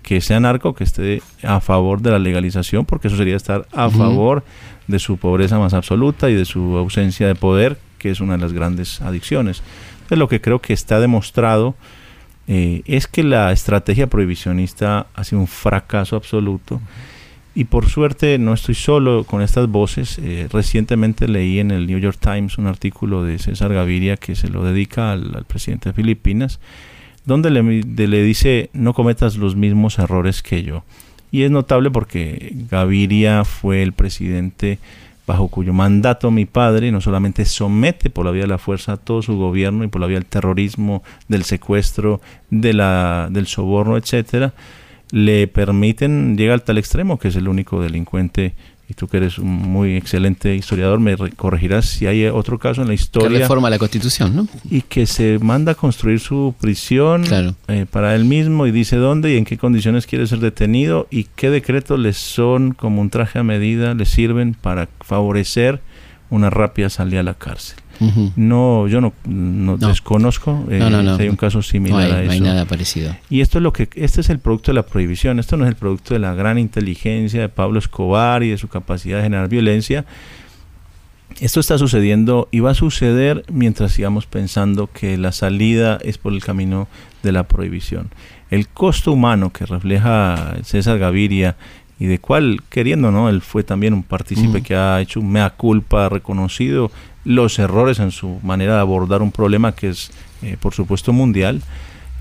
[0.03, 3.89] que sea narco que esté a favor de la legalización, porque eso sería estar a
[3.89, 4.43] favor
[4.87, 8.39] de su pobreza más absoluta y de su ausencia de poder, que es una de
[8.39, 9.63] las grandes adicciones.
[9.93, 11.75] Entonces, lo que creo que está demostrado
[12.47, 16.81] eh, es que la estrategia prohibicionista ha sido un fracaso absoluto.
[17.55, 20.17] Y por suerte no estoy solo con estas voces.
[20.17, 24.49] Eh, recientemente leí en el New York Times un artículo de César Gaviria que se
[24.49, 26.59] lo dedica al, presidente de Filipinas,
[27.25, 30.83] donde le, dice no cometas los mismos errores que yo.
[31.31, 34.79] Y es notable porque Gaviria fue el presidente
[35.25, 38.97] bajo cuyo mandato mi padre no solamente somete por la vía de la fuerza a
[38.97, 44.53] todo su gobierno y por la vía del terrorismo, del secuestro, del soborno, etcétera,
[45.13, 48.55] le permiten, llega al tal extremo que es el único delincuente
[48.89, 52.87] y tú que eres un muy excelente historiador, me corregirás si hay otro caso en
[52.87, 53.29] la historia.
[53.29, 54.47] Que reforma la constitución, ¿no?
[54.71, 57.25] Y que se manda a construir su prisión
[57.67, 61.25] eh, para él mismo y dice dónde y en qué condiciones quiere ser detenido y
[61.35, 65.79] qué decretos les son como un traje a medida, le sirven para favorecer
[66.31, 67.77] una rápida salida a la cárcel.
[68.35, 70.79] No, yo no, desconozco eh,
[71.17, 72.25] si hay un caso similar a eso.
[72.25, 73.15] No hay nada parecido.
[73.29, 75.39] Y esto es lo que, este es el producto de la prohibición.
[75.39, 78.67] Esto no es el producto de la gran inteligencia de Pablo Escobar y de su
[78.67, 80.05] capacidad de generar violencia.
[81.39, 86.33] Esto está sucediendo y va a suceder mientras sigamos pensando que la salida es por
[86.33, 86.87] el camino
[87.23, 88.09] de la prohibición.
[88.51, 91.55] El costo humano que refleja César Gaviria
[91.99, 95.51] y de cual, queriendo no, él fue también un partícipe que ha hecho un mea
[95.51, 96.91] culpa, reconocido
[97.25, 101.61] los errores en su manera de abordar un problema que es, eh, por supuesto, mundial,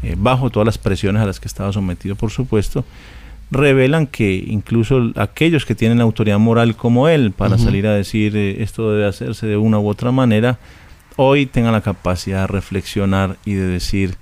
[0.03, 2.85] eh, bajo todas las presiones a las que estaba sometido, por supuesto,
[3.51, 8.62] revelan que incluso aquellos que tienen autoridad moral como él para salir a decir eh,
[8.62, 10.59] esto debe hacerse de una u otra manera,
[11.17, 14.17] hoy tengan la capacidad de reflexionar y de decir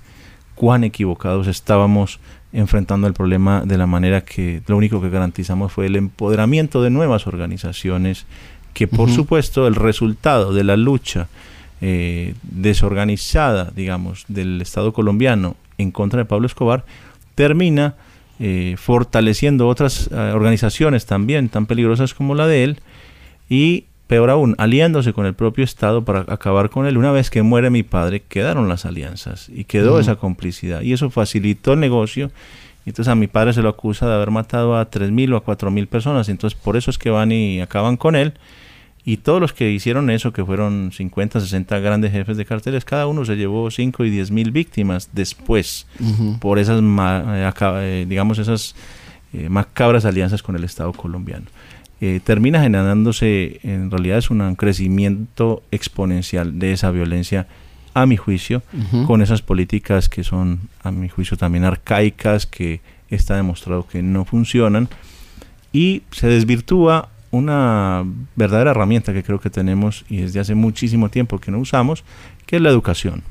[0.55, 2.19] cuán equivocados estábamos
[2.53, 6.89] enfrentando el problema de la manera que lo único que garantizamos fue el empoderamiento de
[6.89, 8.25] nuevas organizaciones
[8.73, 11.27] que por supuesto el resultado de la lucha
[11.81, 16.85] eh, desorganizada, digamos, del Estado colombiano en contra de Pablo Escobar,
[17.35, 17.95] termina
[18.39, 22.79] eh, fortaleciendo otras eh, organizaciones también tan peligrosas como la de él
[23.49, 26.97] y peor aún, aliándose con el propio Estado para acabar con él.
[26.97, 31.09] Una vez que muere mi padre, quedaron las alianzas y quedó esa complicidad y eso
[31.09, 32.29] facilitó el negocio.
[32.85, 35.87] Entonces a mi padre se lo acusa de haber matado a 3.000 o a 4.000
[35.87, 36.27] personas.
[36.27, 38.33] Entonces por eso es que van y acaban con él.
[39.03, 43.07] Y todos los que hicieron eso, que fueron 50, 60 grandes jefes de carteles, cada
[43.07, 45.87] uno se llevó 5 y 10 mil víctimas después
[46.39, 48.75] por esas, eh, eh, digamos, esas
[49.33, 51.45] eh, macabras alianzas con el Estado colombiano.
[52.23, 57.47] termina generándose, en realidad es un crecimiento exponencial de esa violencia,
[57.93, 58.63] a mi juicio,
[59.05, 64.25] con esas políticas que son, a mi juicio, también arcaicas, que está demostrado que no
[64.25, 64.87] funcionan,
[65.73, 68.03] y se desvirtúa una
[68.35, 72.03] verdadera herramienta que creo que tenemos y desde hace muchísimo tiempo que no usamos,
[72.45, 73.23] que es la educación.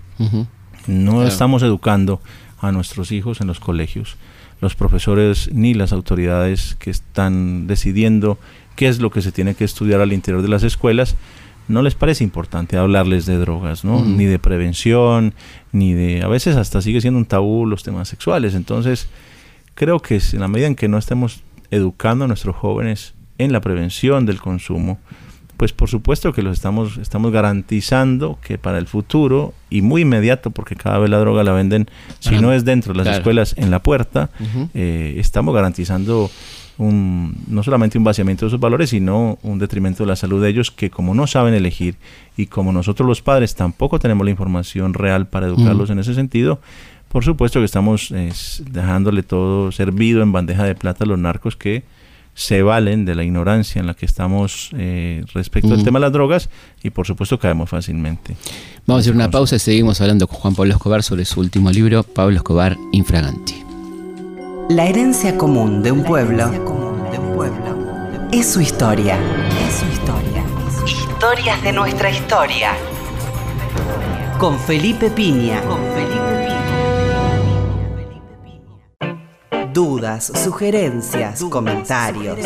[0.86, 2.20] No estamos educando
[2.58, 4.16] a nuestros hijos en los colegios.
[4.60, 8.38] Los profesores ni las autoridades que están decidiendo
[8.76, 11.16] qué es lo que se tiene que estudiar al interior de las escuelas,
[11.68, 14.04] no les parece importante hablarles de drogas, ¿no?
[14.04, 15.34] Ni de prevención,
[15.70, 16.22] ni de...
[16.22, 18.54] A veces hasta sigue siendo un tabú los temas sexuales.
[18.54, 19.08] Entonces,
[19.74, 23.60] creo que en la medida en que no estemos educando a nuestros jóvenes en la
[23.60, 24.98] prevención del consumo,
[25.56, 30.50] pues por supuesto que los estamos, estamos garantizando que para el futuro y muy inmediato,
[30.50, 33.70] porque cada vez la droga la venden, si no es dentro de las escuelas, en
[33.70, 34.30] la puerta,
[34.72, 36.30] eh, estamos garantizando
[36.78, 40.48] un, no solamente un vaciamiento de sus valores, sino un detrimento de la salud de
[40.48, 41.96] ellos que como no saben elegir
[42.38, 46.60] y como nosotros los padres tampoco tenemos la información real para educarlos en ese sentido,
[47.10, 48.14] por supuesto que estamos
[48.70, 51.82] dejándole todo servido en bandeja de plata a los narcos que
[52.34, 56.12] se valen de la ignorancia en la que estamos eh, respecto al tema de las
[56.12, 56.48] drogas
[56.82, 58.36] y por supuesto caemos fácilmente.
[58.86, 61.70] Vamos a hacer una pausa y seguimos hablando con Juan Pablo Escobar sobre su último
[61.70, 63.64] libro, Pablo Escobar Infraganti.
[64.70, 66.50] La herencia común de un pueblo,
[68.32, 69.18] es su historia.
[69.66, 70.44] Es su historia.
[70.86, 72.70] Historias de nuestra historia.
[74.38, 75.60] Con Felipe Piña.
[75.62, 76.29] Con Felipe
[79.72, 82.38] dudas, sugerencias, comentarios.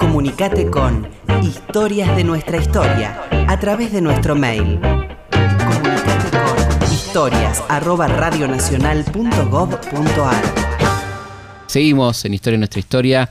[0.00, 1.08] Comunicate con
[1.42, 4.80] Historias de nuestra historia a través de nuestro mail.
[4.80, 7.62] Comunicate con historias
[11.66, 13.30] Seguimos en Historia de nuestra historia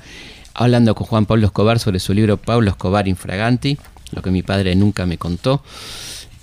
[0.54, 3.78] hablando con Juan Pablo Escobar sobre su libro Pablo Escobar Infraganti,
[4.12, 5.62] lo que mi padre nunca me contó.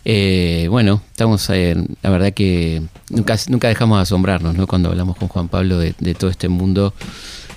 [0.05, 4.67] Eh, bueno, estamos, la verdad que nunca, nunca dejamos de asombrarnos ¿no?
[4.67, 6.93] cuando hablamos con Juan Pablo de, todo este mundo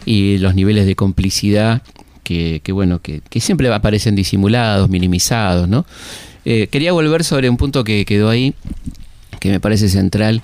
[0.05, 1.81] y los niveles de complicidad
[2.23, 5.85] que, bueno, que, siempre aparecen disimulados, minimizados, ¿no?
[6.43, 8.53] Eh, quería volver sobre un punto que quedó ahí,
[9.39, 10.41] que me parece central,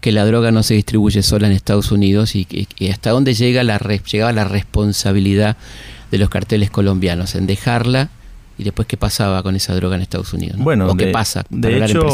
[0.00, 2.46] que la droga no se distribuye sola en Estados Unidos y,
[2.90, 5.56] hasta dónde llega la, llegaba la responsabilidad
[6.10, 8.10] de los carteles colombianos en dejarla
[8.58, 10.58] y después qué pasaba con esa droga en Estados Unidos.
[10.58, 11.44] Bueno, o qué pasa.
[11.50, 12.06] De hecho,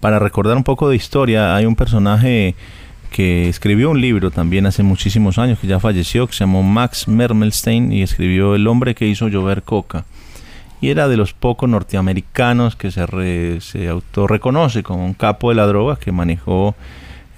[0.00, 2.54] para recordar un poco de historia, hay un personaje
[3.10, 7.08] que escribió un libro también hace muchísimos años, que ya falleció, que se llamó Max
[7.08, 10.04] Mermelstein y escribió El hombre que hizo llover coca.
[10.80, 15.54] Y era de los pocos norteamericanos que se, re, se autorreconoce como un capo de
[15.54, 16.74] la droga que manejó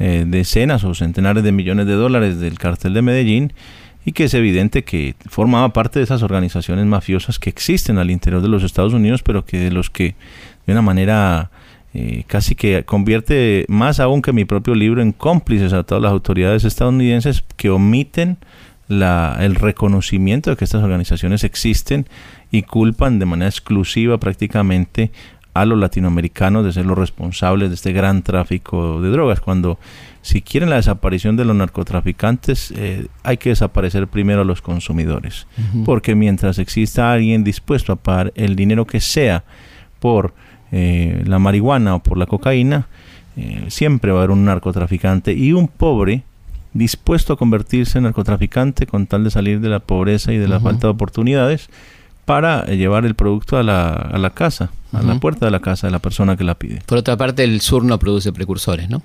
[0.00, 3.52] eh, decenas o centenares de millones de dólares del cartel de Medellín
[4.08, 8.40] y que es evidente que formaba parte de esas organizaciones mafiosas que existen al interior
[8.40, 10.14] de los Estados Unidos, pero que de los que
[10.66, 11.50] de una manera
[11.92, 16.10] eh, casi que convierte más aún que mi propio libro en cómplices a todas las
[16.10, 18.38] autoridades estadounidenses que omiten
[18.88, 22.06] la, el reconocimiento de que estas organizaciones existen
[22.50, 25.12] y culpan de manera exclusiva prácticamente
[25.60, 29.78] a los latinoamericanos de ser los responsables de este gran tráfico de drogas, cuando
[30.22, 35.46] si quieren la desaparición de los narcotraficantes, eh, hay que desaparecer primero a los consumidores,
[35.84, 39.44] porque mientras exista alguien dispuesto a pagar el dinero que sea
[40.00, 40.34] por
[40.70, 42.88] eh, la marihuana o por la cocaína,
[43.36, 46.24] eh, siempre va a haber un narcotraficante y un pobre
[46.74, 50.60] dispuesto a convertirse en narcotraficante con tal de salir de la pobreza y de la
[50.60, 51.70] falta de oportunidades
[52.28, 55.60] para eh, llevar el producto a la, a la casa, a la puerta de la
[55.60, 56.82] casa de la persona que la pide.
[56.84, 59.00] Por otra parte, el sur no produce precursores, ¿no?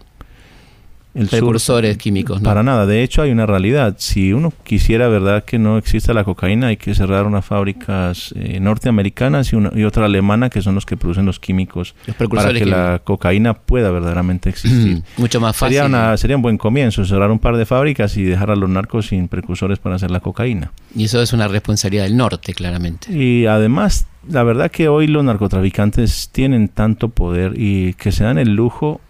[1.14, 2.42] El precursores químicos.
[2.42, 2.46] ¿no?
[2.46, 3.96] Para nada, de hecho hay una realidad.
[4.00, 8.60] Si uno quisiera, verdad, que no exista la cocaína, hay que cerrar unas fábricas eh,
[8.60, 11.96] norteamericanas y, una, y otra alemana, que son los que producen los químicos,
[12.30, 15.04] para que la cocaína pueda verdaderamente existir.
[15.18, 15.78] Mucho más fácil.
[15.78, 18.70] Sería, una, sería un buen comienzo, cerrar un par de fábricas y dejar a los
[18.70, 20.72] narcos sin precursores para hacer la cocaína.
[20.96, 23.14] Y eso es una responsabilidad del norte, claramente.
[23.14, 28.38] Y además, la verdad que hoy los narcotraficantes tienen tanto poder y que se dan
[28.38, 29.02] el lujo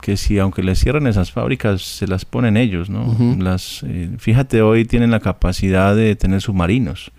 [0.00, 3.16] que si aunque les cierren esas fábricas se las ponen ellos, ¿no?
[3.38, 7.10] las, eh, fíjate, hoy tienen la capacidad de tener submarinos.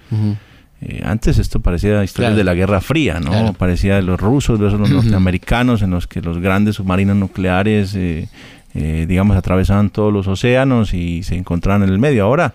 [0.79, 3.53] Eh, antes esto parecía historia de la Guerra Fría, ¿no?
[3.53, 8.27] Parecía de los rusos, de los norteamericanos, en los que los grandes submarinos nucleares, eh,
[8.73, 12.23] digamos, atravesaban todos los océanos y se encontraban en el medio.
[12.23, 12.53] Ahora,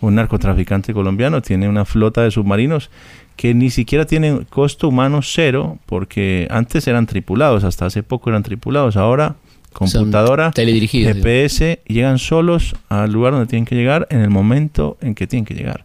[0.00, 2.90] un narcotraficante colombiano tiene una flota de submarinos
[3.36, 8.42] que ni siquiera tienen costo humano cero, porque antes eran tripulados, hasta hace poco eran
[8.42, 9.36] tripulados, ahora
[9.72, 15.26] computadora, GPS, llegan solos al lugar donde tienen que llegar en el momento en que
[15.26, 15.84] tienen que llegar.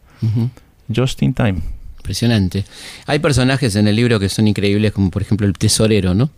[0.95, 1.59] Just in time.
[1.97, 2.65] Impresionante.
[3.07, 6.29] Hay personajes en el libro que son increíbles, como por ejemplo el tesorero, ¿no?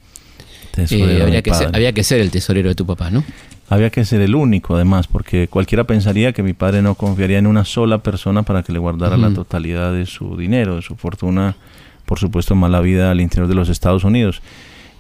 [0.78, 3.24] Eh, había, que ser, había que ser el tesorero de tu papá, ¿no?
[3.72, 7.48] Había que ser el único, además, porque cualquiera pensaría que mi padre no confiaría en
[7.48, 11.56] una sola persona para que le guardara la totalidad de su dinero, de su fortuna,
[12.06, 14.42] por supuesto, mala vida al interior de los Estados Unidos.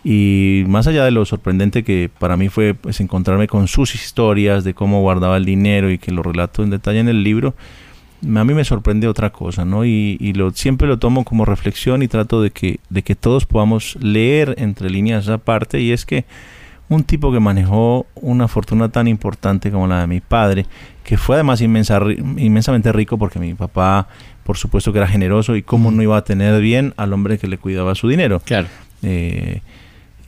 [0.05, 4.63] Y más allá de lo sorprendente que para mí fue pues, encontrarme con sus historias
[4.63, 7.55] de cómo guardaba el dinero y que lo relato en detalle en el libro,
[8.23, 9.83] a mí me sorprende otra cosa, ¿no?
[9.83, 13.45] Y, y, lo, siempre lo tomo como reflexión y trato de que, de que todos
[13.45, 16.23] podamos leer entre líneas esa parte y es que
[16.91, 20.65] un tipo que manejó una fortuna tan importante como la de mi padre,
[21.05, 22.01] que fue además inmensa,
[22.35, 24.09] inmensamente rico porque mi papá,
[24.43, 27.47] por supuesto que era generoso y cómo no iba a tener bien al hombre que
[27.47, 28.41] le cuidaba su dinero.
[28.43, 28.67] Claro.
[29.03, 29.61] Eh,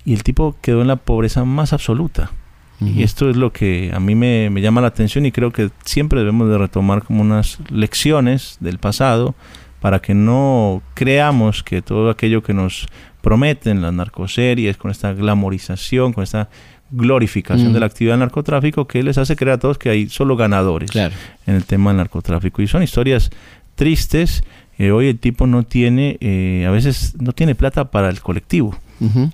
[0.06, 2.32] y el tipo quedó en la pobreza más absoluta.
[2.80, 5.70] Y esto es lo que a mí me, me, llama la atención y creo que
[5.86, 9.36] siempre debemos de retomar como unas lecciones del pasado
[9.80, 12.88] para que no creamos que todo aquello que nos
[13.24, 16.50] prometen las narcoseries, con esta glamorización, con esta
[16.92, 20.36] glorificación de la actividad del narcotráfico, que les hace creer a todos que hay solo
[20.36, 22.62] ganadores en el tema del narcotráfico.
[22.62, 23.32] Y son historias
[23.76, 24.44] tristes.
[24.78, 28.78] Eh, hoy el tipo no tiene, eh, a veces no tiene plata para el colectivo.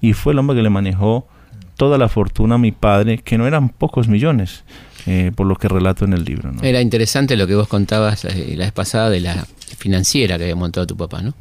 [0.01, 1.27] Y fue el hombre que le manejó
[1.75, 4.63] toda la fortuna a mi padre, que no eran pocos millones.
[5.07, 6.51] Eh, por lo que relato en el libro.
[6.61, 9.47] Era interesante lo que vos contabas la vez pasada de la
[9.77, 11.33] financiera que había montado tu papá, ¿no?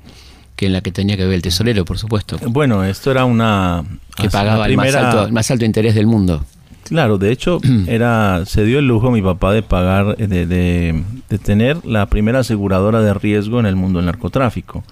[0.58, 2.36] Que en la que tenía que ver el tesorero, por supuesto.
[2.48, 3.84] Bueno, esto era una...
[4.16, 6.44] Que pagaba el, más alto, interés del mundo.
[6.82, 11.38] Claro, de hecho, era se dio el lujo a mi papá de pagar, de, de,
[11.38, 14.82] tener la primera aseguradora de riesgo en el mundo del narcotráfico.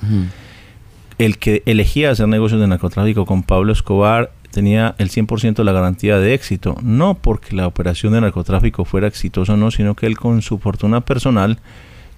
[1.18, 5.72] El que elegía hacer negocios de narcotráfico con Pablo Escobar tenía el 100% de la
[5.72, 10.06] garantía de éxito, no porque la operación de narcotráfico fuera exitosa o no, sino que
[10.06, 11.58] él con su fortuna personal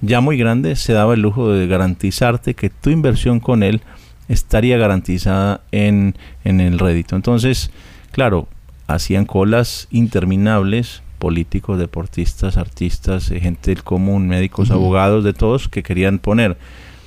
[0.00, 3.82] ya muy grande, se daba el lujo de garantizarte que tu inversión con él
[4.28, 7.16] estaría garantizada en, en el rédito.
[7.16, 7.70] Entonces,
[8.12, 8.48] claro,
[8.86, 15.82] hacían colas interminables, políticos, deportistas, artistas, eh, gente del común, médicos, abogados, de todos que
[15.82, 16.56] querían poner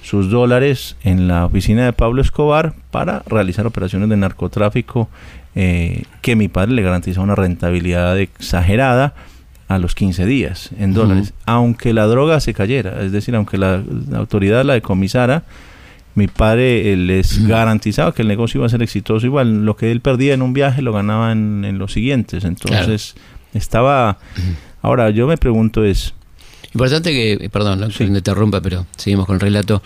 [0.02, 5.10] sus dólares en la oficina de Pablo Escobar para realizar operaciones de narcotráfico
[5.54, 9.14] eh, que mi padre le garantizó una rentabilidad exagerada
[9.74, 13.82] a los 15 días en dólares, aunque la droga se cayera, es decir, aunque la,
[14.14, 15.44] autoridad la decomisara,
[16.14, 20.02] mi padre les garantizaba que el negocio iba a ser exitoso igual, lo que él
[20.02, 23.16] perdía en un viaje lo ganaba en, los siguientes, entonces
[23.54, 24.18] estaba...
[24.82, 26.16] Ahora, yo me pregunto es,
[26.74, 28.06] Importante que, perdón, no sí.
[28.06, 29.82] interrumpa, pero seguimos con el relato.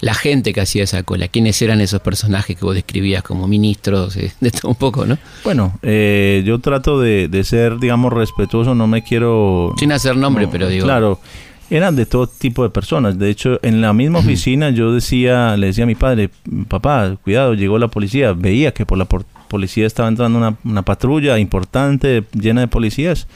[0.00, 4.16] La gente que hacía esa cola, ¿quiénes eran esos personajes que vos describías como ministros?
[4.16, 5.18] Eh, de todo un poco, ¿no?
[5.44, 9.74] Bueno, eh, yo trato de, ser, digamos, respetuoso, no me quiero...
[9.78, 10.86] Sin hacer nombre, pero digo...
[10.86, 11.20] Claro,
[11.68, 13.18] eran de todo tipo de personas.
[13.18, 16.30] De hecho, en la misma oficina yo decía, le decía a mi padre,
[16.68, 18.32] papá, cuidado, llegó la policía.
[18.32, 23.28] Veía que por la policía estaba entrando una, una patrulla importante, llena de policías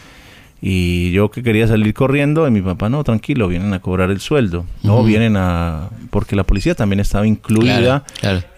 [0.66, 4.20] y yo que quería salir corriendo, y mi papá, no, tranquilo, vienen a cobrar el
[4.20, 4.64] sueldo.
[4.82, 5.90] No, vienen a...
[6.08, 8.02] Porque la policía también estaba incluida.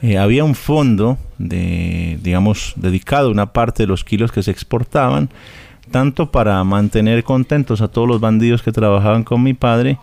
[0.03, 4.53] Eh, había un fondo, de, digamos, dedicado a una parte de los kilos que se
[4.53, 5.31] exportaban,
[5.91, 9.99] tanto para mantener contentos a todos los bandidos que trabajaban con mi padre,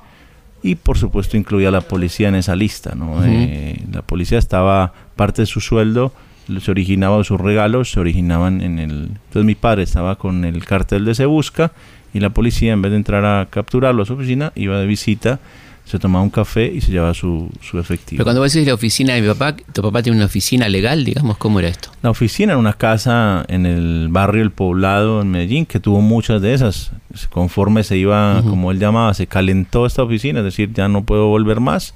[0.62, 2.96] y por supuesto incluía a la policía en esa lista.
[2.96, 3.24] ¿no?
[3.24, 6.12] Eh, la policía estaba, parte de su sueldo
[6.60, 8.92] se originaba sus regalos, se originaban en el...
[8.92, 11.72] Entonces mi padre estaba con el cartel de Se Busca
[12.14, 15.40] y la policía en vez de entrar a capturarlo a su oficina, iba de visita,
[15.86, 18.18] se tomaba un café y se llevaba su, su efectivo.
[18.18, 21.04] Pero cuando vos decís la oficina de mi papá, ¿tu papá tiene una oficina legal,
[21.04, 21.38] digamos?
[21.38, 21.90] ¿Cómo era esto?
[22.02, 26.42] La oficina era una casa en el barrio El Poblado, en Medellín, que tuvo muchas
[26.42, 26.92] de esas.
[27.30, 31.28] Conforme se iba, como él llamaba, se calentó esta oficina, es decir, ya no puedo
[31.28, 31.94] volver más,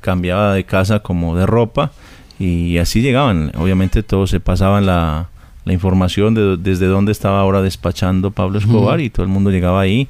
[0.00, 1.92] cambiaba de casa como de ropa
[2.40, 3.52] y así llegaban.
[3.56, 5.28] Obviamente todos se pasaban la,
[5.66, 9.80] la información de desde dónde estaba ahora despachando Pablo Escobar y todo el mundo llegaba
[9.80, 10.08] ahí.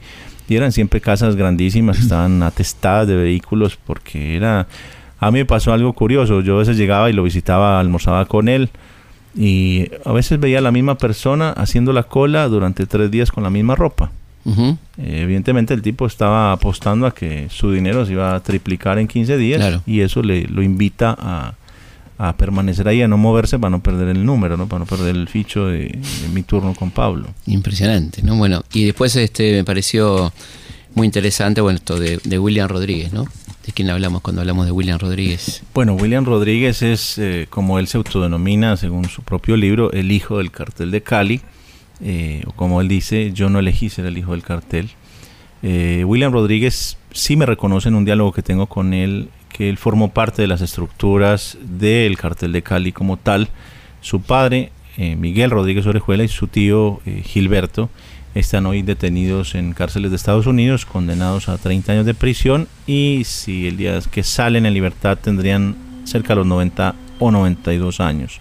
[0.48, 4.68] Y eran siempre casas grandísimas, estaban atestadas de vehículos porque era...
[5.18, 8.48] A mí me pasó algo curioso, yo a veces llegaba y lo visitaba, almorzaba con
[8.48, 8.70] él
[9.36, 13.42] y a veces veía a la misma persona haciendo la cola durante tres días con
[13.42, 14.10] la misma ropa.
[14.96, 19.36] evidentemente el tipo estaba apostando a que su dinero se iba a triplicar en 15
[19.36, 21.52] días y eso le lo invita a,
[22.22, 24.68] a permanecer ahí, a no moverse para no perder el número, ¿no?
[24.68, 25.98] para no perder el ficho de,
[26.34, 27.28] mi turno con Pablo.
[27.46, 28.36] Impresionante, ¿no?
[28.36, 30.30] Bueno, y después este me pareció
[30.94, 33.24] muy interesante, bueno, esto de, William Rodríguez, ¿no?
[33.64, 35.62] ¿De quién hablamos cuando hablamos de William Rodríguez?
[35.72, 40.38] Bueno, William Rodríguez es, eh, como él se autodenomina según su propio libro, el hijo
[40.38, 41.40] del cartel de Cali,
[42.02, 44.90] eh, o como él dice, yo no elegí ser el hijo del cartel.
[45.62, 49.30] Eh, William Rodríguez sí me reconoce en un diálogo que tengo con él
[49.68, 53.48] él formó parte de las estructuras del cartel de Cali como tal.
[54.00, 57.90] Su padre, eh, Miguel Rodríguez Orejuela, y su tío eh, Gilberto
[58.34, 63.22] están hoy detenidos en cárceles de Estados Unidos, condenados a 30 años de prisión y
[63.24, 68.40] si el día que salen en libertad tendrían cerca de los 90 o 92 años.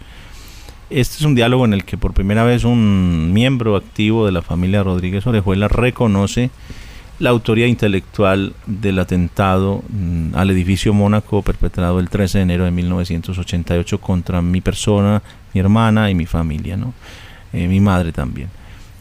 [0.89, 4.41] Este es un diálogo en el que por primera vez un miembro activo de la
[4.41, 6.49] familia Rodríguez Orejuela reconoce
[7.19, 12.71] la autoría intelectual del atentado mm, al edificio Mónaco perpetrado el 13 de enero de
[12.71, 15.21] 1988 contra mi persona,
[15.53, 16.93] mi hermana y mi familia, ¿no?
[17.51, 18.49] Eh, mi madre también.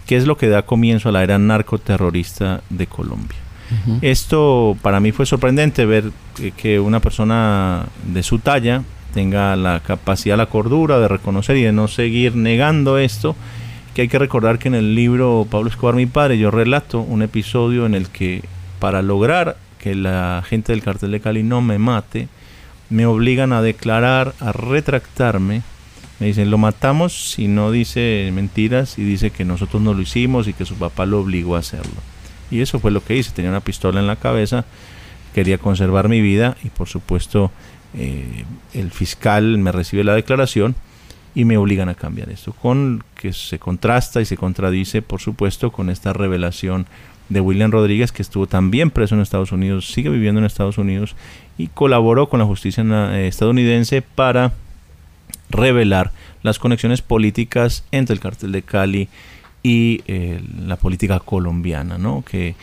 [0.06, 3.38] ¿Qué es lo que da comienzo a la era narcoterrorista de Colombia?
[4.00, 6.10] Esto para mí fue sorprendente ver
[6.56, 11.72] que una persona de su talla tenga la capacidad, la cordura de reconocer y de
[11.72, 13.36] no seguir negando esto
[13.98, 17.20] que hay que recordar que en el libro Pablo Escobar, mi padre, yo relato un
[17.20, 18.44] episodio en el que
[18.78, 22.28] para lograr que la gente del cartel de Cali no me mate,
[22.90, 25.62] me obligan a declarar, a retractarme.
[26.20, 30.46] Me dicen, lo matamos si no dice mentiras y dice que nosotros no lo hicimos
[30.46, 32.00] y que su papá lo obligó a hacerlo.
[32.52, 33.32] Y eso fue lo que hice.
[33.32, 34.64] Tenía una pistola en la cabeza,
[35.34, 37.50] quería conservar mi vida y por supuesto
[37.94, 40.76] eh, el fiscal me recibe la declaración
[41.38, 45.70] y me obligan a cambiar esto, con que se contrasta y se contradice, por supuesto,
[45.70, 46.86] con esta revelación
[47.28, 51.14] de William Rodríguez, que estuvo también preso en Estados Unidos, sigue viviendo en Estados Unidos
[51.56, 52.82] y colaboró con la justicia
[53.14, 54.50] eh, estadounidense para
[55.48, 56.10] revelar
[56.42, 59.08] las conexiones políticas entre el cartel de Cali
[59.62, 62.24] y eh, la política colombiana, ¿no?
[62.28, 62.56] que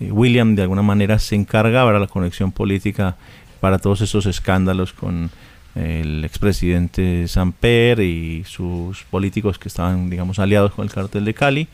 [0.00, 3.14] eh, William de alguna manera se encargaba de la conexión política
[3.60, 5.30] para todos esos escándalos con
[5.74, 11.68] el expresidente Samper y sus políticos que estaban, digamos, aliados con el cartel de Cali.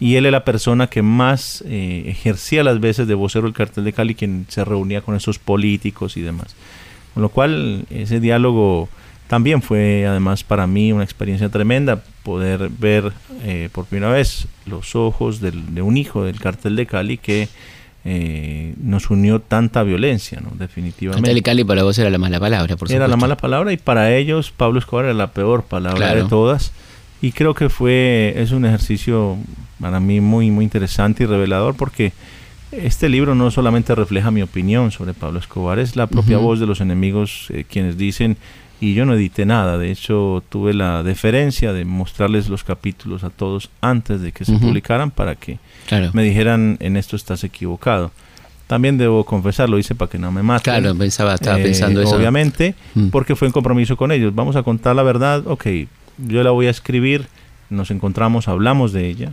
[0.00, 3.84] Y él era la persona que más eh, ejercía las veces de vocero del cartel
[3.84, 6.54] de Cali, quien se reunía con esos políticos y demás.
[7.14, 8.88] Con lo cual, ese diálogo
[9.28, 13.12] también fue, además, para mí una experiencia tremenda, poder ver
[13.42, 17.48] eh, por primera vez los ojos de un hijo del cartel de Cali que
[18.06, 20.50] eh, nos unió tanta violencia, ¿no?
[20.58, 21.26] Definitivamente.
[21.26, 22.96] Cali Cali para vos era la mala palabra, por supuesto.
[22.96, 26.72] Era la mala palabra y para ellos Pablo Escobar era la peor palabra de todas.
[27.22, 29.38] Y creo que fue, es un ejercicio
[29.80, 32.12] para mí muy, muy interesante y revelador porque
[32.72, 36.66] este libro no solamente refleja mi opinión sobre Pablo Escobar, es la propia voz de
[36.66, 38.36] los enemigos eh, quienes dicen,
[38.80, 43.30] y yo no edité nada, de hecho tuve la deferencia de mostrarles los capítulos a
[43.30, 45.58] todos antes de que se publicaran para que
[46.12, 48.10] me dijeran en esto estás equivocado.
[48.66, 50.80] También debo confesar, lo hice para que no me maten.
[50.80, 52.16] Claro, pensaba, estaba pensando eh, eso.
[52.16, 53.08] Obviamente, mm.
[53.08, 54.34] porque fue en compromiso con ellos.
[54.34, 55.66] Vamos a contar la verdad, ok,
[56.18, 57.26] yo la voy a escribir,
[57.68, 59.32] nos encontramos, hablamos de ella,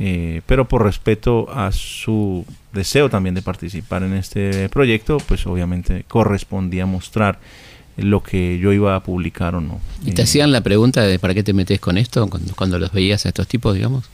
[0.00, 6.04] eh, pero por respeto a su deseo también de participar en este proyecto, pues obviamente
[6.08, 7.38] correspondía mostrar
[7.96, 9.80] lo que yo iba a publicar o no.
[10.04, 12.92] ¿Y te hacían la pregunta de para qué te metes con esto cuando, cuando los
[12.92, 14.04] veías a estos tipos, digamos?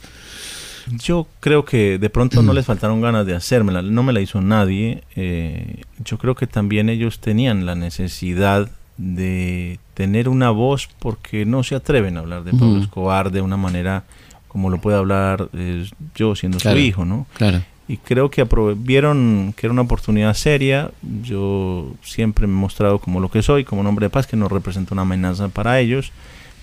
[0.97, 4.41] Yo creo que de pronto no les faltaron ganas de hacérmela, no me la hizo
[4.41, 5.03] nadie.
[5.15, 11.63] Eh, yo creo que también ellos tenían la necesidad de tener una voz porque no
[11.63, 14.03] se atreven a hablar de Pablo Escobar de una manera
[14.49, 17.27] como lo puede hablar eh, yo siendo su hijo, ¿no?
[17.35, 17.61] Claro.
[17.87, 18.45] Y creo que
[18.77, 20.91] vieron que era una oportunidad seria.
[21.23, 24.37] Yo siempre me he mostrado como lo que soy, como un hombre de paz, que
[24.37, 26.11] no representa una amenaza para ellos.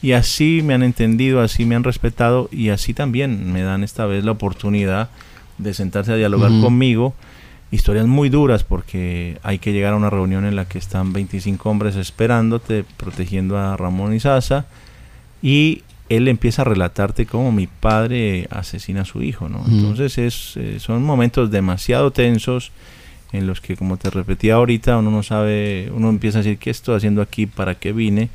[0.02, 4.06] Y así me han entendido, así me han respetado y así también me dan esta
[4.06, 5.10] vez la oportunidad
[5.58, 7.14] de sentarse a dialogar conmigo.
[7.70, 11.68] Historias muy duras porque hay que llegar a una reunión en la que están 25
[11.68, 14.66] hombres esperándote, protegiendo a Ramón y Sasa.
[15.42, 19.64] Y él empieza a relatarte cómo mi padre asesina a su hijo, ¿no?
[19.68, 22.70] Entonces es, eh, son momentos demasiado tensos
[23.32, 26.70] en los que, como te repetía ahorita, uno no sabe, uno empieza a decir, ¿qué
[26.70, 27.46] estoy haciendo aquí?
[27.46, 28.28] ¿Para qué vine?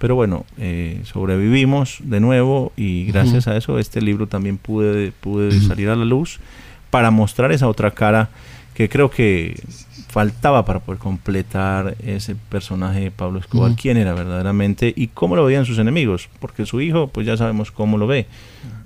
[0.00, 5.60] Pero bueno, eh, sobrevivimos de nuevo y gracias a eso este libro también pude, pude
[5.60, 6.40] salir a la luz
[6.88, 8.30] para mostrar esa otra cara
[8.72, 9.62] que creo que
[10.08, 15.44] faltaba para poder completar ese personaje de Pablo Escobar, quién era verdaderamente y cómo lo
[15.44, 18.26] veían sus enemigos, porque su hijo pues ya sabemos cómo lo ve,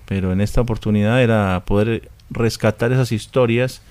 [0.07, 3.83] pero en esta oportunidad era poder rescatar esas historias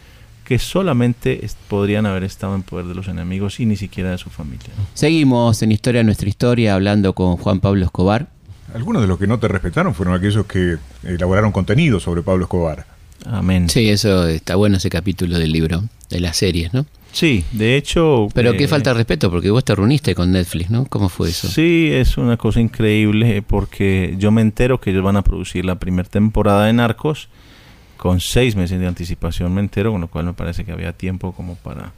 [0.43, 4.29] que solamente podrían haber estado en poder de los enemigos y ni siquiera de su
[4.29, 4.69] familia.
[4.93, 8.27] Seguimos en Historia Nuestra Historia hablando con Juan Pablo Escobar.
[8.73, 12.85] Algunos de los que no te respetaron fueron aquellos que elaboraron contenido sobre Pablo Escobar.
[13.25, 13.69] Amén.
[13.69, 16.85] Sí, eso está bueno ese capítulo del libro, de las series, ¿no?
[17.13, 18.27] Sí, de hecho...
[18.33, 20.85] Pero qué eh, falta de respeto, porque vos te reuniste con Netflix, ¿no?
[20.87, 21.47] ¿Cómo fue eso?
[21.47, 25.75] Sí, es una cosa increíble porque yo me entero que ellos van a producir la
[25.75, 27.29] primera temporada de Narcos
[28.03, 31.31] con seis meses de anticipación me entero, con lo cual me parece que había tiempo
[31.31, 31.93] como para...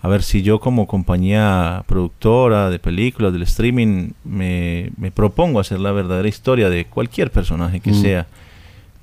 [0.00, 5.90] A ver si yo como compañía productora de películas, del streaming, me, propongo hacer la
[5.90, 8.00] verdadera historia de cualquier personaje que mm.
[8.00, 8.26] sea.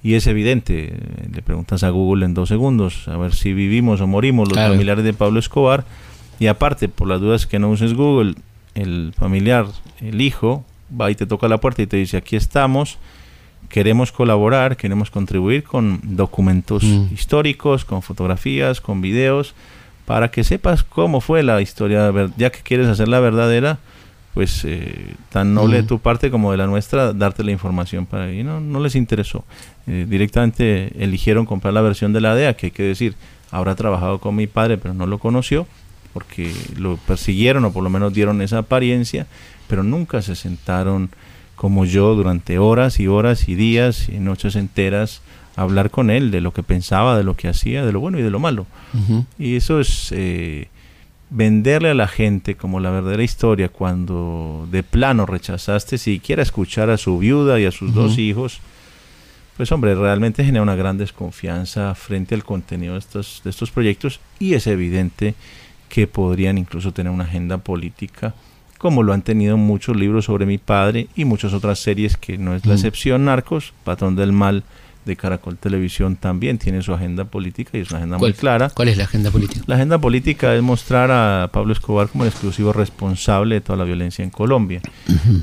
[0.04, 0.94] Y es evidente,
[1.30, 5.04] le preguntas a Google en dos segundos, a ver si vivimos o morimos los familiares
[5.04, 5.84] de Pablo Escobar.
[6.40, 8.36] Y aparte, por las dudas que no uses Google,
[8.74, 9.66] el familiar,
[10.00, 13.00] el hijo, va y te toca la puerta y te dice, aquí estamos
[13.70, 17.14] queremos colaborar, queremos contribuir con documentos mm.
[17.14, 19.54] históricos, con fotografías, con videos,
[20.06, 23.80] para que sepas cómo fue la historia, ya que quieres hacer la verdadera,
[24.34, 25.88] pues eh, tan noble de mm.
[25.88, 29.44] tu parte como de la nuestra, darte la información para y no, no les interesó.
[29.88, 33.16] Eh, directamente eligieron comprar la versión de la DEA, que hay que decir,
[33.52, 35.68] habrá trabajado con mi padre, pero no lo conoció,
[36.14, 39.28] porque lo persiguieron o por lo menos dieron esa apariencia,
[39.68, 41.10] pero nunca se sentaron
[41.62, 45.22] como yo durante horas y horas y días y noches enteras
[45.56, 48.24] hablar con él de lo que pensaba, de lo que hacía, de lo bueno y
[48.24, 48.66] de lo malo.
[49.38, 50.70] Y eso es eh,
[51.30, 56.98] venderle a la gente como la verdadera historia cuando de plano rechazaste siquiera escuchar a
[56.98, 58.60] su viuda y a sus dos hijos.
[59.56, 64.20] Pues hombre, realmente genera una gran desconfianza frente al contenido de estos, de estos proyectos
[64.40, 65.36] y es evidente
[65.90, 68.34] que podrían incluso tener una agenda política
[68.82, 72.56] como lo han tenido muchos libros sobre mi padre y muchas otras series que no
[72.56, 72.78] es la mm.
[72.78, 73.26] excepción.
[73.26, 74.64] Narcos, Patrón del Mal
[75.06, 78.72] de Caracol Televisión también tiene su agenda política y es una agenda muy clara.
[78.74, 79.62] ¿Cuál es la agenda política?
[79.68, 83.84] La agenda política es mostrar a Pablo Escobar como el exclusivo responsable de toda la
[83.84, 84.82] violencia en Colombia.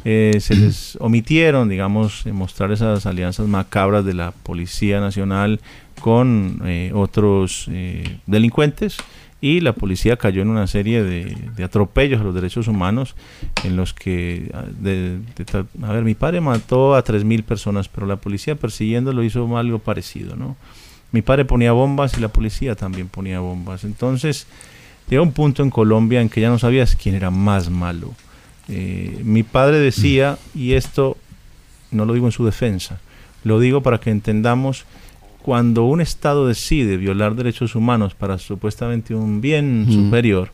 [0.05, 5.61] Eh, se les omitieron, digamos, mostrar esas alianzas macabras de la Policía Nacional
[6.01, 8.97] con eh, otros eh, delincuentes
[9.41, 13.15] y la policía cayó en una serie de, atropellos a los derechos humanos
[13.65, 14.65] en los que, ah,
[15.87, 20.35] a ver, mi padre mató a 3.000 personas, pero la policía persiguiéndolo hizo algo parecido,
[20.35, 20.57] ¿no?
[21.13, 23.85] Mi padre ponía bombas y la policía también ponía bombas.
[23.85, 24.47] Entonces,
[25.09, 28.15] llegó un punto en Colombia en que ya no sabías quién era más malo.
[28.69, 31.17] Eh, mi padre decía, y esto
[31.91, 33.01] no lo digo en su defensa,
[33.45, 34.85] lo digo para que entendamos
[35.43, 40.51] cuando un Estado decide violar derechos humanos para supuestamente un bien superior,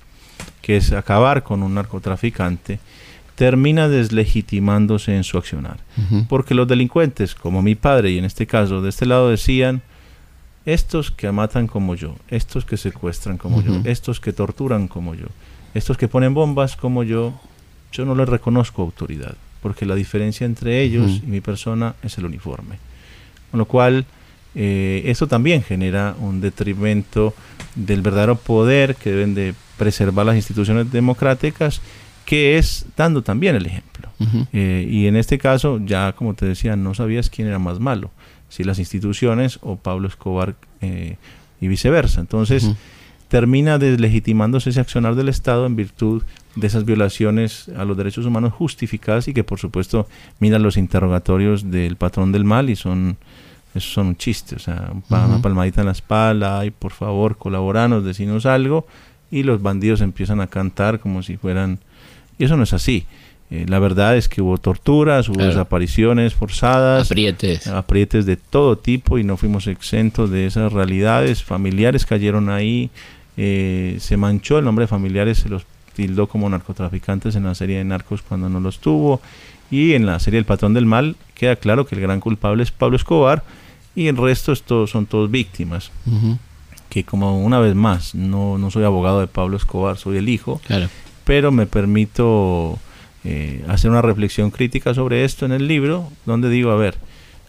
[0.62, 2.78] que es acabar con un narcotraficante,
[3.35, 5.78] termina deslegitimándose en su accionar.
[6.28, 9.82] Porque los delincuentes, como mi padre y en este caso de este lado decían,
[10.66, 15.26] estos que matan como yo, estos que secuestran como yo, estos que torturan como yo,
[15.74, 17.35] estos que ponen bombas como yo,
[17.93, 22.26] yo no les reconozco autoridad, porque la diferencia entre ellos y mi persona es el
[22.26, 22.78] uniforme.
[23.51, 24.07] Con lo cual,
[24.55, 27.34] eh, eso también genera un detrimento
[27.74, 31.80] del verdadero poder que deben de preservar las instituciones democráticas,
[32.24, 34.09] que es dando también el ejemplo.
[34.52, 38.11] Eh, y en este caso, ya como te decía, no sabías quién era más malo,
[38.48, 41.16] si las instituciones o Pablo Escobar eh,
[41.61, 42.20] y viceversa.
[42.20, 42.70] Entonces,
[43.28, 46.22] termina deslegitimándose ese accionar del Estado en virtud
[46.55, 50.07] de esas violaciones a los derechos humanos justificadas y que por supuesto
[50.38, 53.16] miran los interrogatorios del patrón del mal y son
[53.75, 58.05] eso son un chiste, o sea, una palmadita en la espalda, y por favor, colaboranos,
[58.05, 58.87] decinos algo,
[59.31, 61.81] y los bandidos empiezan a cantar como si fueran...
[62.39, 63.07] Y eso no es así.
[63.51, 67.66] Eh, la verdad es que hubo torturas, hubo desapariciones forzadas, aprietes.
[67.66, 71.43] aprietes de todo tipo y no fuimos exentos de esas realidades.
[71.43, 72.91] Familiares cayeron ahí,
[73.37, 77.79] eh, se manchó el nombre de familiares, se los tildó como narcotraficantes en la serie
[77.79, 79.20] de Narcos cuando no los tuvo.
[79.70, 82.70] Y en la serie El Patrón del Mal queda claro que el gran culpable es
[82.70, 83.45] Pablo Escobar
[83.95, 84.55] y el resto
[84.86, 85.90] son todos víctimas.
[86.88, 90.61] Que como una vez más, no, no soy abogado de Pablo Escobar, soy el hijo,
[91.24, 92.78] pero me permito
[93.24, 96.97] eh, hacer una reflexión crítica sobre esto en el libro, donde digo, a ver,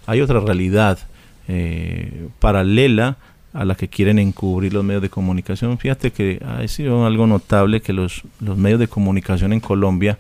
[0.08, 1.00] hay otra realidad
[1.48, 3.18] eh, paralela
[3.54, 5.78] a la que quieren encubrir los medios de comunicación.
[5.78, 10.18] Fíjate que ha sido algo notable que los, los medios de comunicación en Colombia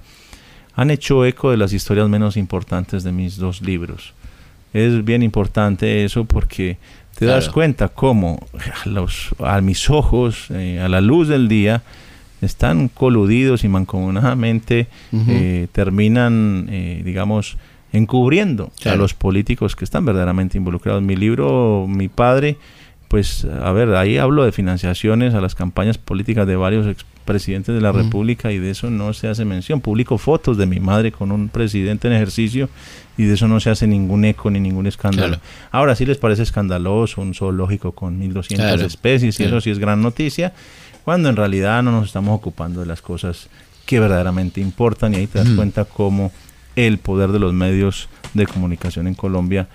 [0.75, 4.13] han hecho eco de las historias menos importantes de mis dos libros.
[4.75, 6.77] Es bien importante eso porque
[7.17, 8.45] te das cuenta cómo
[8.83, 11.81] a, los, a mis ojos, eh, a la luz del día,
[12.41, 17.57] están coludidos y mancomunadamente eh, terminan, eh, digamos,
[17.93, 21.01] encubriendo a los políticos que están verdaderamente involucrados.
[21.01, 22.57] Mi libro, mi padre
[23.07, 27.81] pues a ver, ahí hablo de financiaciones a las campañas políticas de varios expresidentes de
[27.81, 29.81] la República y de eso no se hace mención.
[29.81, 32.69] Publico fotos de mi madre con un presidente en ejercicio
[33.17, 35.39] y de eso no se hace ningún eco ni ningún escándalo.
[35.71, 40.01] Ahora sí les parece escandaloso un zoológico con 1200 especies y eso sí es gran
[40.01, 40.53] noticia,
[41.03, 43.49] cuando en realidad no nos estamos ocupando de las cosas
[43.85, 46.31] que verdaderamente importan y ahí te das cuenta cómo
[46.75, 49.67] el poder de los medios de comunicación en Colombia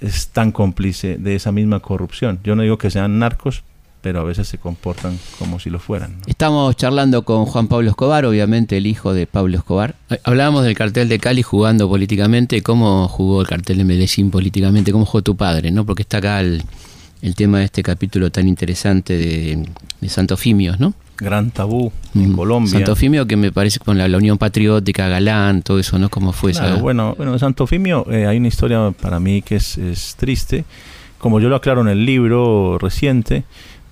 [0.00, 2.40] es tan cómplice de esa misma corrupción.
[2.44, 3.62] Yo no digo que sean narcos,
[4.00, 6.16] pero a veces se comportan como si lo fueran.
[6.26, 9.96] Estamos charlando con Juan Pablo Escobar, obviamente el hijo de Pablo Escobar.
[10.10, 14.92] Eh, hablábamos del cartel de Cali jugando políticamente, cómo jugó el cartel de Medellín políticamente,
[14.92, 15.84] cómo jugó tu padre, ¿no?
[15.84, 16.62] Porque está acá el,
[17.34, 19.68] tema de este capítulo tan interesante de,
[20.00, 20.94] de Santo Fimios, ¿no?
[21.18, 22.36] Gran tabú en mm.
[22.36, 22.72] Colombia.
[22.72, 26.08] Santo Fimio, que me parece con la, Unión Patriótica, Galán, todo eso, ¿no?
[26.08, 29.56] ¿Cómo fue claro, Bueno, bueno, de Santo Fimio eh, hay una historia para mí que
[29.56, 30.64] es, es, triste.
[31.18, 33.44] Como yo lo aclaro en el libro reciente,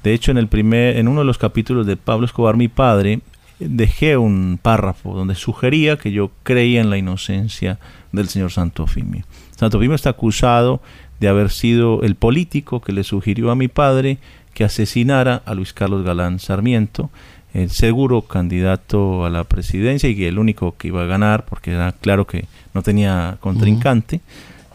[0.05, 3.21] de hecho en, el primer, en uno de los capítulos de Pablo Escobar, mi padre,
[3.59, 7.79] dejé un párrafo donde sugería que yo creía en la inocencia
[8.13, 9.25] del señor Santo Fimio.
[9.57, 10.81] Santo Fimio está acusado
[11.21, 14.19] de haber sido el político que le sugirió a mi padre
[14.57, 17.11] que asesinara a Luis Carlos Galán Sarmiento,
[17.53, 21.73] el seguro candidato a la presidencia y que el único que iba a ganar, porque
[21.73, 24.23] era claro que no tenía contrincante.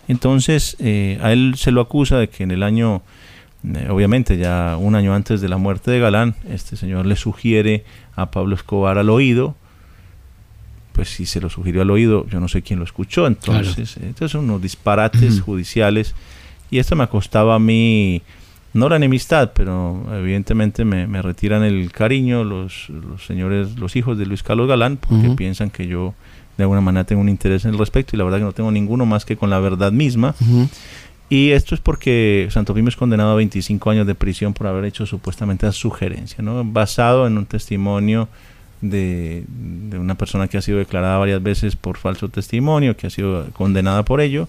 [0.07, 3.01] Entonces, eh, a él se lo acusa de que en el año,
[3.63, 7.83] eh, obviamente ya un año antes de la muerte de Galán, este señor le sugiere
[8.15, 9.55] a Pablo Escobar al oído,
[10.91, 14.29] pues si se lo sugirió al oído, yo no sé quién lo escuchó, entonces, entonces
[14.29, 16.13] son unos disparates judiciales.
[16.69, 18.21] Y esto me costaba a mí
[18.73, 24.25] no la enemistad, pero evidentemente me, retiran el cariño los, los, señores, los hijos de
[24.25, 26.13] Luis Carlos Galán, porque piensan que yo
[26.57, 28.71] de alguna manera tengo un interés en el respecto y la verdad que no tengo
[28.71, 30.35] ninguno más que con la verdad misma.
[31.29, 35.05] Y esto es porque Santo es condenado a 25 años de prisión por haber hecho
[35.05, 36.63] supuestamente esa sugerencia, ¿no?
[36.63, 38.27] basado en un testimonio
[38.81, 43.09] de, de una persona que ha sido declarada varias veces por falso testimonio, que ha
[43.09, 44.47] sido condenada por ello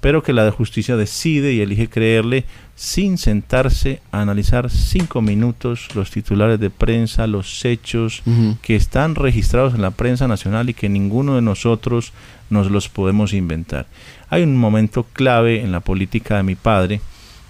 [0.00, 2.44] pero que la justicia decide y elige creerle
[2.76, 8.22] sin sentarse a analizar cinco minutos los titulares de prensa, los hechos
[8.62, 12.12] que están registrados en la prensa nacional y que ninguno de nosotros
[12.50, 13.86] nos los podemos inventar.
[14.30, 17.00] Hay un momento clave en la política de mi padre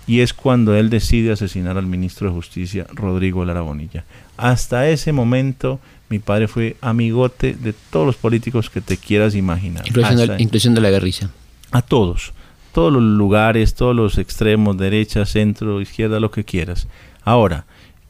[0.07, 4.05] y es cuando él decide asesinar al ministro de Justicia, Rodrigo Lara Bonilla.
[4.39, 9.87] Hasta ese momento mi padre fue amigote de todos los políticos que te quieras imaginar.
[9.87, 11.29] Incluyendo, incluyendo la guerrilla.
[11.71, 12.33] A todos
[12.79, 16.87] todos los lugares, todos los extremos, derecha, centro, izquierda, lo que quieras.
[17.25, 17.65] Ahora,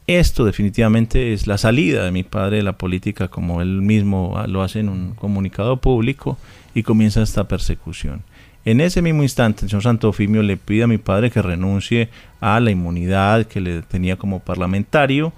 [0.05, 4.61] esto definitivamente es la salida de mi padre de la política, como él mismo lo
[4.61, 6.37] hace en un comunicado público,
[6.75, 8.21] y comienza esta persecución.
[8.63, 12.09] En ese mismo instante, el señor Santofimio le pide a mi padre que renuncie
[12.39, 15.33] a la inmunidad que le tenía como parlamentario,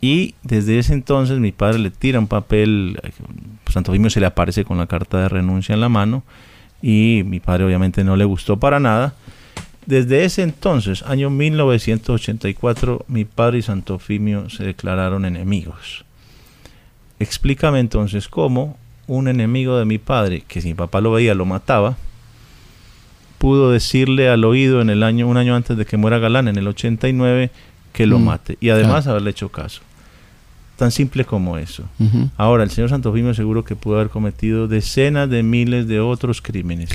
[0.00, 2.98] y desde ese entonces mi padre le tira un papel,
[3.70, 6.22] Santofimio se le aparece con la carta de renuncia en la mano,
[6.82, 9.14] y mi padre obviamente no le gustó para nada,
[9.86, 16.04] desde ese entonces, año 1984, mi padre y Santofimio se declararon enemigos.
[17.18, 18.76] Explícame entonces cómo
[19.06, 21.96] un enemigo de mi padre, que si mi papá lo veía lo mataba,
[23.38, 26.56] pudo decirle al oído en el año, un año antes de que muera Galán, en
[26.56, 27.50] el 89,
[27.92, 28.58] que lo mm, mate.
[28.60, 29.80] Y además haberle hecho caso.
[30.80, 31.84] Tan simple como eso.
[32.38, 36.88] Ahora, el señor Santofimio seguro que pudo haber cometido decenas de miles de otros crímenes.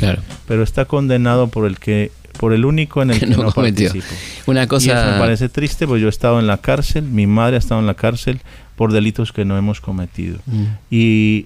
[0.48, 4.08] Pero está condenado por el que por el único en el que, no, participo.
[4.48, 4.88] Una cosa...
[4.88, 7.60] Y eso me parece triste, porque yo he estado en la cárcel, mi madre ha
[7.60, 8.40] estado en la cárcel
[8.76, 10.40] por delitos que no hemos cometido.
[10.48, 10.64] Mm.
[10.90, 11.46] Y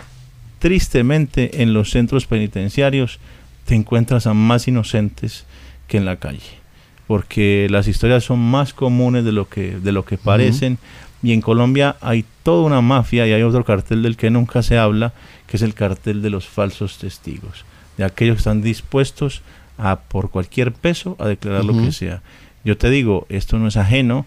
[0.59, 3.19] tristemente en los centros penitenciarios
[3.65, 5.43] te encuentras a más inocentes
[5.89, 6.39] que en la calle,
[7.05, 10.77] porque las historias son más comunes de lo que, de lo que parecen.
[11.21, 14.77] Y en Colombia hay toda una mafia y hay otro cartel del que nunca se
[14.77, 15.13] habla,
[15.47, 17.65] que es el cartel de los falsos testigos,
[17.97, 19.41] de aquellos que están dispuestos
[19.77, 22.21] a por cualquier peso a declarar lo que sea.
[22.63, 24.25] Yo te digo, esto no es ajeno.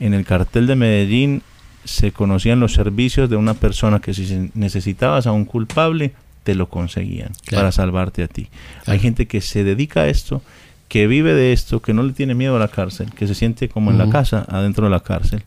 [0.00, 1.42] En el cartel de Medellín
[1.84, 6.68] se conocían los servicios de una persona que si necesitabas a un culpable, te lo
[6.68, 8.48] conseguían para salvarte a ti.
[8.86, 10.42] Hay gente que se dedica a esto,
[10.88, 13.68] que vive de esto, que no le tiene miedo a la cárcel, que se siente
[13.68, 15.42] como en la casa, adentro de la cárcel,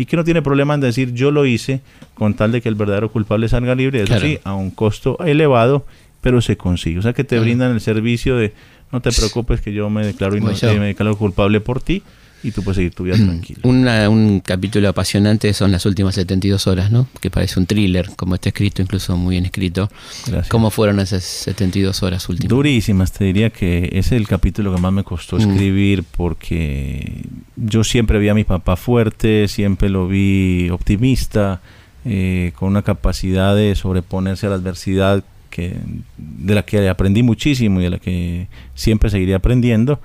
[0.00, 1.82] y que no tiene problema en decir yo lo hice
[2.14, 5.84] con tal de que el verdadero culpable salga libre, eso sí, a un costo elevado,
[6.22, 6.98] pero se consigue.
[6.98, 8.54] O sea que te brindan el servicio de
[8.92, 12.02] no te preocupes que yo me declaro, pues me declaro culpable por ti
[12.42, 13.60] y tú puedes seguir tu vida tranquilo.
[13.64, 17.06] un capítulo apasionante son las últimas 72 horas, ¿no?
[17.20, 19.90] Que parece un thriller, como está escrito, incluso muy bien escrito.
[20.26, 20.48] Gracias.
[20.48, 22.48] ¿Cómo fueron esas 72 horas últimas?
[22.48, 25.40] Durísimas, te diría que ese es el capítulo que más me costó mm.
[25.40, 27.24] escribir porque
[27.56, 31.60] yo siempre vi a mi papá fuerte, siempre lo vi optimista,
[32.04, 35.76] eh, con una capacidad de sobreponerse a la adversidad que,
[36.16, 40.00] de la que aprendí muchísimo y de la que siempre seguiré aprendiendo,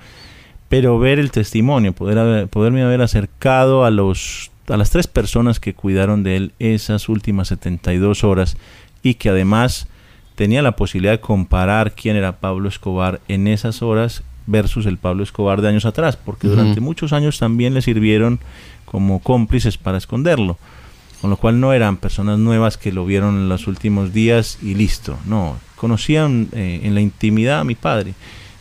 [0.68, 5.74] pero ver el testimonio, poder poderme haber acercado a, los, a las tres personas que
[5.74, 8.56] cuidaron de él esas últimas 72 horas
[9.02, 9.88] y que además
[10.34, 15.22] tenía la posibilidad de comparar quién era Pablo Escobar en esas horas versus el Pablo
[15.22, 18.38] Escobar de años atrás, porque durante muchos años también le sirvieron
[18.84, 20.58] como cómplices para esconderlo
[21.20, 24.74] con lo cual no eran personas nuevas que lo vieron en los últimos días y
[24.74, 28.14] listo, no, conocían eh, en la intimidad a mi padre,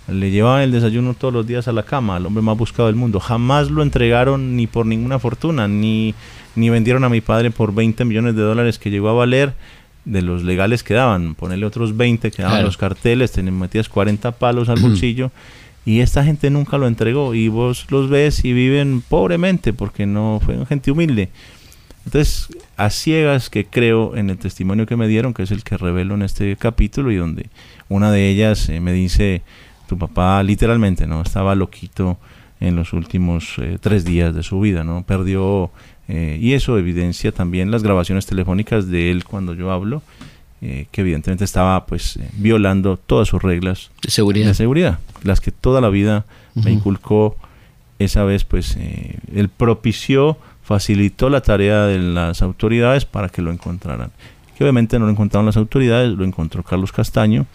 [0.07, 2.95] le llevaban el desayuno todos los días a la cama, al hombre más buscado del
[2.95, 6.13] mundo, jamás lo entregaron ni por ninguna fortuna, ni,
[6.55, 9.53] ni vendieron a mi padre por 20 millones de dólares que llegó a valer
[10.05, 14.31] de los legales que daban, ponerle otros 20 que daban los carteles, te metías 40
[14.33, 15.31] palos al bolsillo.
[15.83, 17.33] y esta gente nunca lo entregó.
[17.33, 21.29] Y vos los ves y viven pobremente porque no fue gente humilde.
[22.05, 22.47] Entonces,
[22.77, 26.13] a ciegas que creo en el testimonio que me dieron, que es el que revelo
[26.13, 27.49] en este capítulo, y donde
[27.89, 29.41] una de ellas eh, me dice,
[29.87, 31.21] tu papá literalmente, ¿no?
[31.21, 32.17] Estaba loquito
[32.59, 35.03] en los últimos eh, tres días de su vida, ¿no?
[35.03, 35.71] Perdió,
[36.07, 40.01] eh, y eso evidencia también las grabaciones telefónicas de él cuando yo hablo,
[40.61, 44.47] que evidentemente estaba pues violando todas sus reglas de seguridad.
[44.47, 46.25] de seguridad, las que toda la vida
[46.55, 47.37] me inculcó,
[47.99, 54.11] esa vez pues él propició facilitó la tarea de las autoridades para que lo encontraran.
[54.57, 57.45] Que obviamente no lo encontraron las autoridades, lo encontró Carlos Castaño,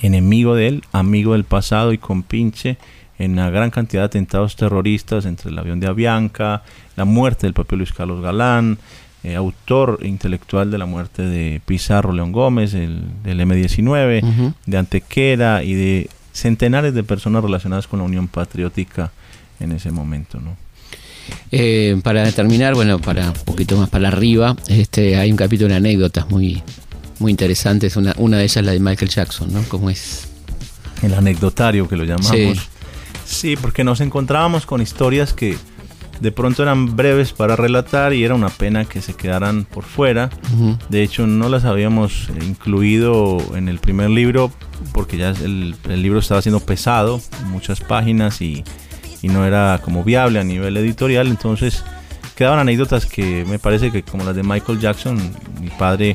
[0.00, 2.78] enemigo de él, amigo del pasado y compinche
[3.18, 6.62] en una gran cantidad de atentados terroristas entre el avión de Avianca,
[6.96, 8.78] la muerte del propio Luis Carlos Galán,
[9.24, 15.64] eh, autor intelectual de la muerte de Pizarro León Gómez, el, del M-19, de Antequera
[15.64, 19.10] y de centenares de personas relacionadas con la Unión Patriótica
[19.58, 20.38] en ese momento.
[20.40, 20.56] ¿no?
[21.50, 25.76] Eh, para terminar, bueno, para un poquito más para arriba, este, hay un capítulo de
[25.76, 26.62] anécdotas muy,
[27.18, 27.96] muy interesantes.
[27.96, 29.62] Una, una de ellas es la de Michael Jackson, ¿no?
[29.64, 30.28] Como es.
[31.02, 32.68] El anecdotario que lo llamamos.
[33.24, 33.56] Sí.
[33.56, 35.56] porque nos encontrábamos con historias que
[36.20, 40.30] de pronto eran breves para relatar y era una pena que se quedaran por fuera.
[40.88, 44.50] De hecho, no las habíamos incluido en el primer libro
[44.92, 48.64] porque ya el, el libro estaba siendo pesado, muchas páginas y
[49.22, 51.84] y no era como viable a nivel editorial, entonces
[52.36, 55.18] quedaban anécdotas que me parece que como las de Michael Jackson,
[55.60, 56.14] mi padre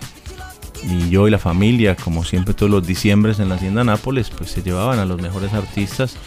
[0.84, 4.52] y yo y la familia, como siempre todos los diciembres en la Hacienda Nápoles, pues
[4.52, 6.18] se llevaban a los mejores artistas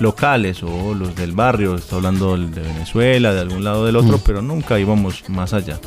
[0.00, 4.22] locales o los del barrio, estoy hablando de Venezuela, de algún lado del otro, mm.
[4.24, 5.80] pero nunca íbamos más allá.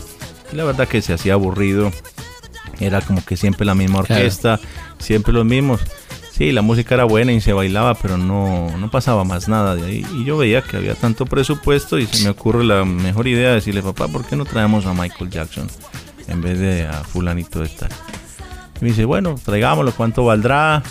[0.52, 1.92] Y la verdad que se hacía aburrido,
[2.80, 4.60] era como que siempre la misma orquesta,
[5.00, 5.82] siempre los mismos.
[6.32, 9.86] Sí, la música era buena y se bailaba, pero no, no pasaba más nada de
[9.86, 10.06] ahí.
[10.16, 13.56] Y yo veía que había tanto presupuesto y se me ocurre la mejor idea de
[13.56, 15.68] decirle, papá, ¿por qué no traemos a Michael Jackson
[16.28, 17.90] en vez de a fulanito de tal?
[18.80, 20.84] Y me dice, bueno, traigámoslo, ¿cuánto valdrá?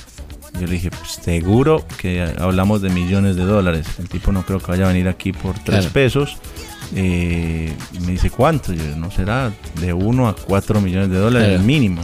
[0.54, 3.86] Yo le dije, pues seguro que hablamos de millones de dólares.
[3.98, 6.38] El tipo no creo que vaya a venir aquí por tres pesos.
[6.94, 8.72] Eh, me dice, ¿cuánto?
[8.72, 12.02] Yo, no será de uno a cuatro millones de dólares el mínimo.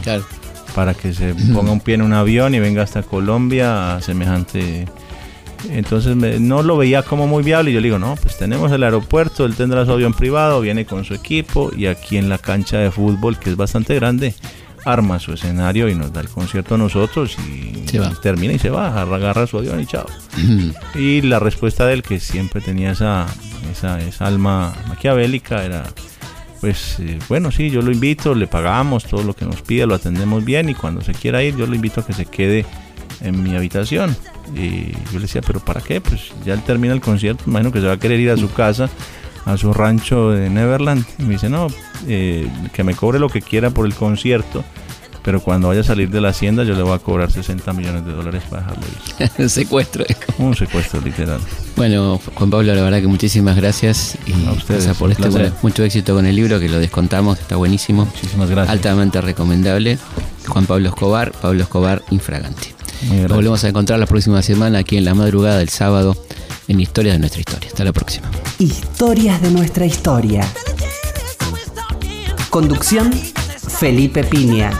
[0.75, 4.87] Para que se ponga un pie en un avión y venga hasta Colombia a semejante...
[5.69, 8.81] Entonces no lo veía como muy viable y yo le digo, no, pues tenemos el
[8.81, 12.79] aeropuerto, él tendrá su avión privado, viene con su equipo y aquí en la cancha
[12.79, 14.33] de fútbol, que es bastante grande,
[14.85, 17.85] arma su escenario y nos da el concierto a nosotros y
[18.21, 20.05] termina y se va, agarra su avión y chao.
[20.95, 23.27] y la respuesta de él, que siempre tenía esa,
[23.71, 25.83] esa, esa alma maquiavélica, era,
[26.61, 29.95] pues eh, bueno, sí, yo lo invito, le pagamos todo lo que nos pida, lo
[29.95, 32.65] atendemos bien y cuando se quiera ir, yo lo invito a que se quede
[33.21, 34.15] en mi habitación.
[34.55, 36.01] Y yo le decía, pero ¿para qué?
[36.01, 38.51] Pues ya él termina el concierto, imagino que se va a querer ir a su
[38.51, 38.89] casa
[39.45, 41.05] a su rancho de Neverland.
[41.19, 41.67] Y me dice, no,
[42.07, 44.63] eh, que me cobre lo que quiera por el concierto.
[45.23, 48.05] Pero cuando vaya a salir de la hacienda yo le voy a cobrar 60 millones
[48.05, 48.83] de dólares para dejarlo
[49.39, 49.49] ir.
[49.49, 50.03] secuestro.
[50.39, 51.39] Un secuestro literal.
[51.75, 54.17] Bueno, Juan Pablo, la verdad que muchísimas gracias.
[54.25, 54.87] Y a ustedes.
[54.97, 58.05] por este, mucho éxito con el libro, que lo descontamos, está buenísimo.
[58.05, 58.71] Muchísimas gracias.
[58.71, 59.99] Altamente recomendable.
[60.47, 62.69] Juan Pablo Escobar, Pablo Escobar Infraganti.
[63.09, 66.15] Nos volvemos a encontrar la próxima semana aquí en la madrugada del sábado
[66.71, 67.67] en Historias de nuestra historia.
[67.67, 68.31] Hasta la próxima.
[68.57, 70.47] Historias de nuestra historia.
[72.49, 74.71] Conducción, Felipe Piña.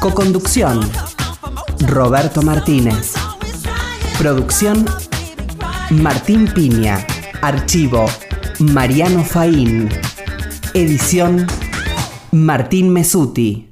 [0.00, 0.80] Coconducción,
[1.80, 3.14] Roberto Martínez.
[4.18, 4.84] Producción,
[5.90, 7.06] Martín Piña.
[7.40, 8.06] Archivo,
[8.58, 9.88] Mariano Faín.
[10.74, 11.46] Edición,
[12.32, 13.69] Martín Mesuti.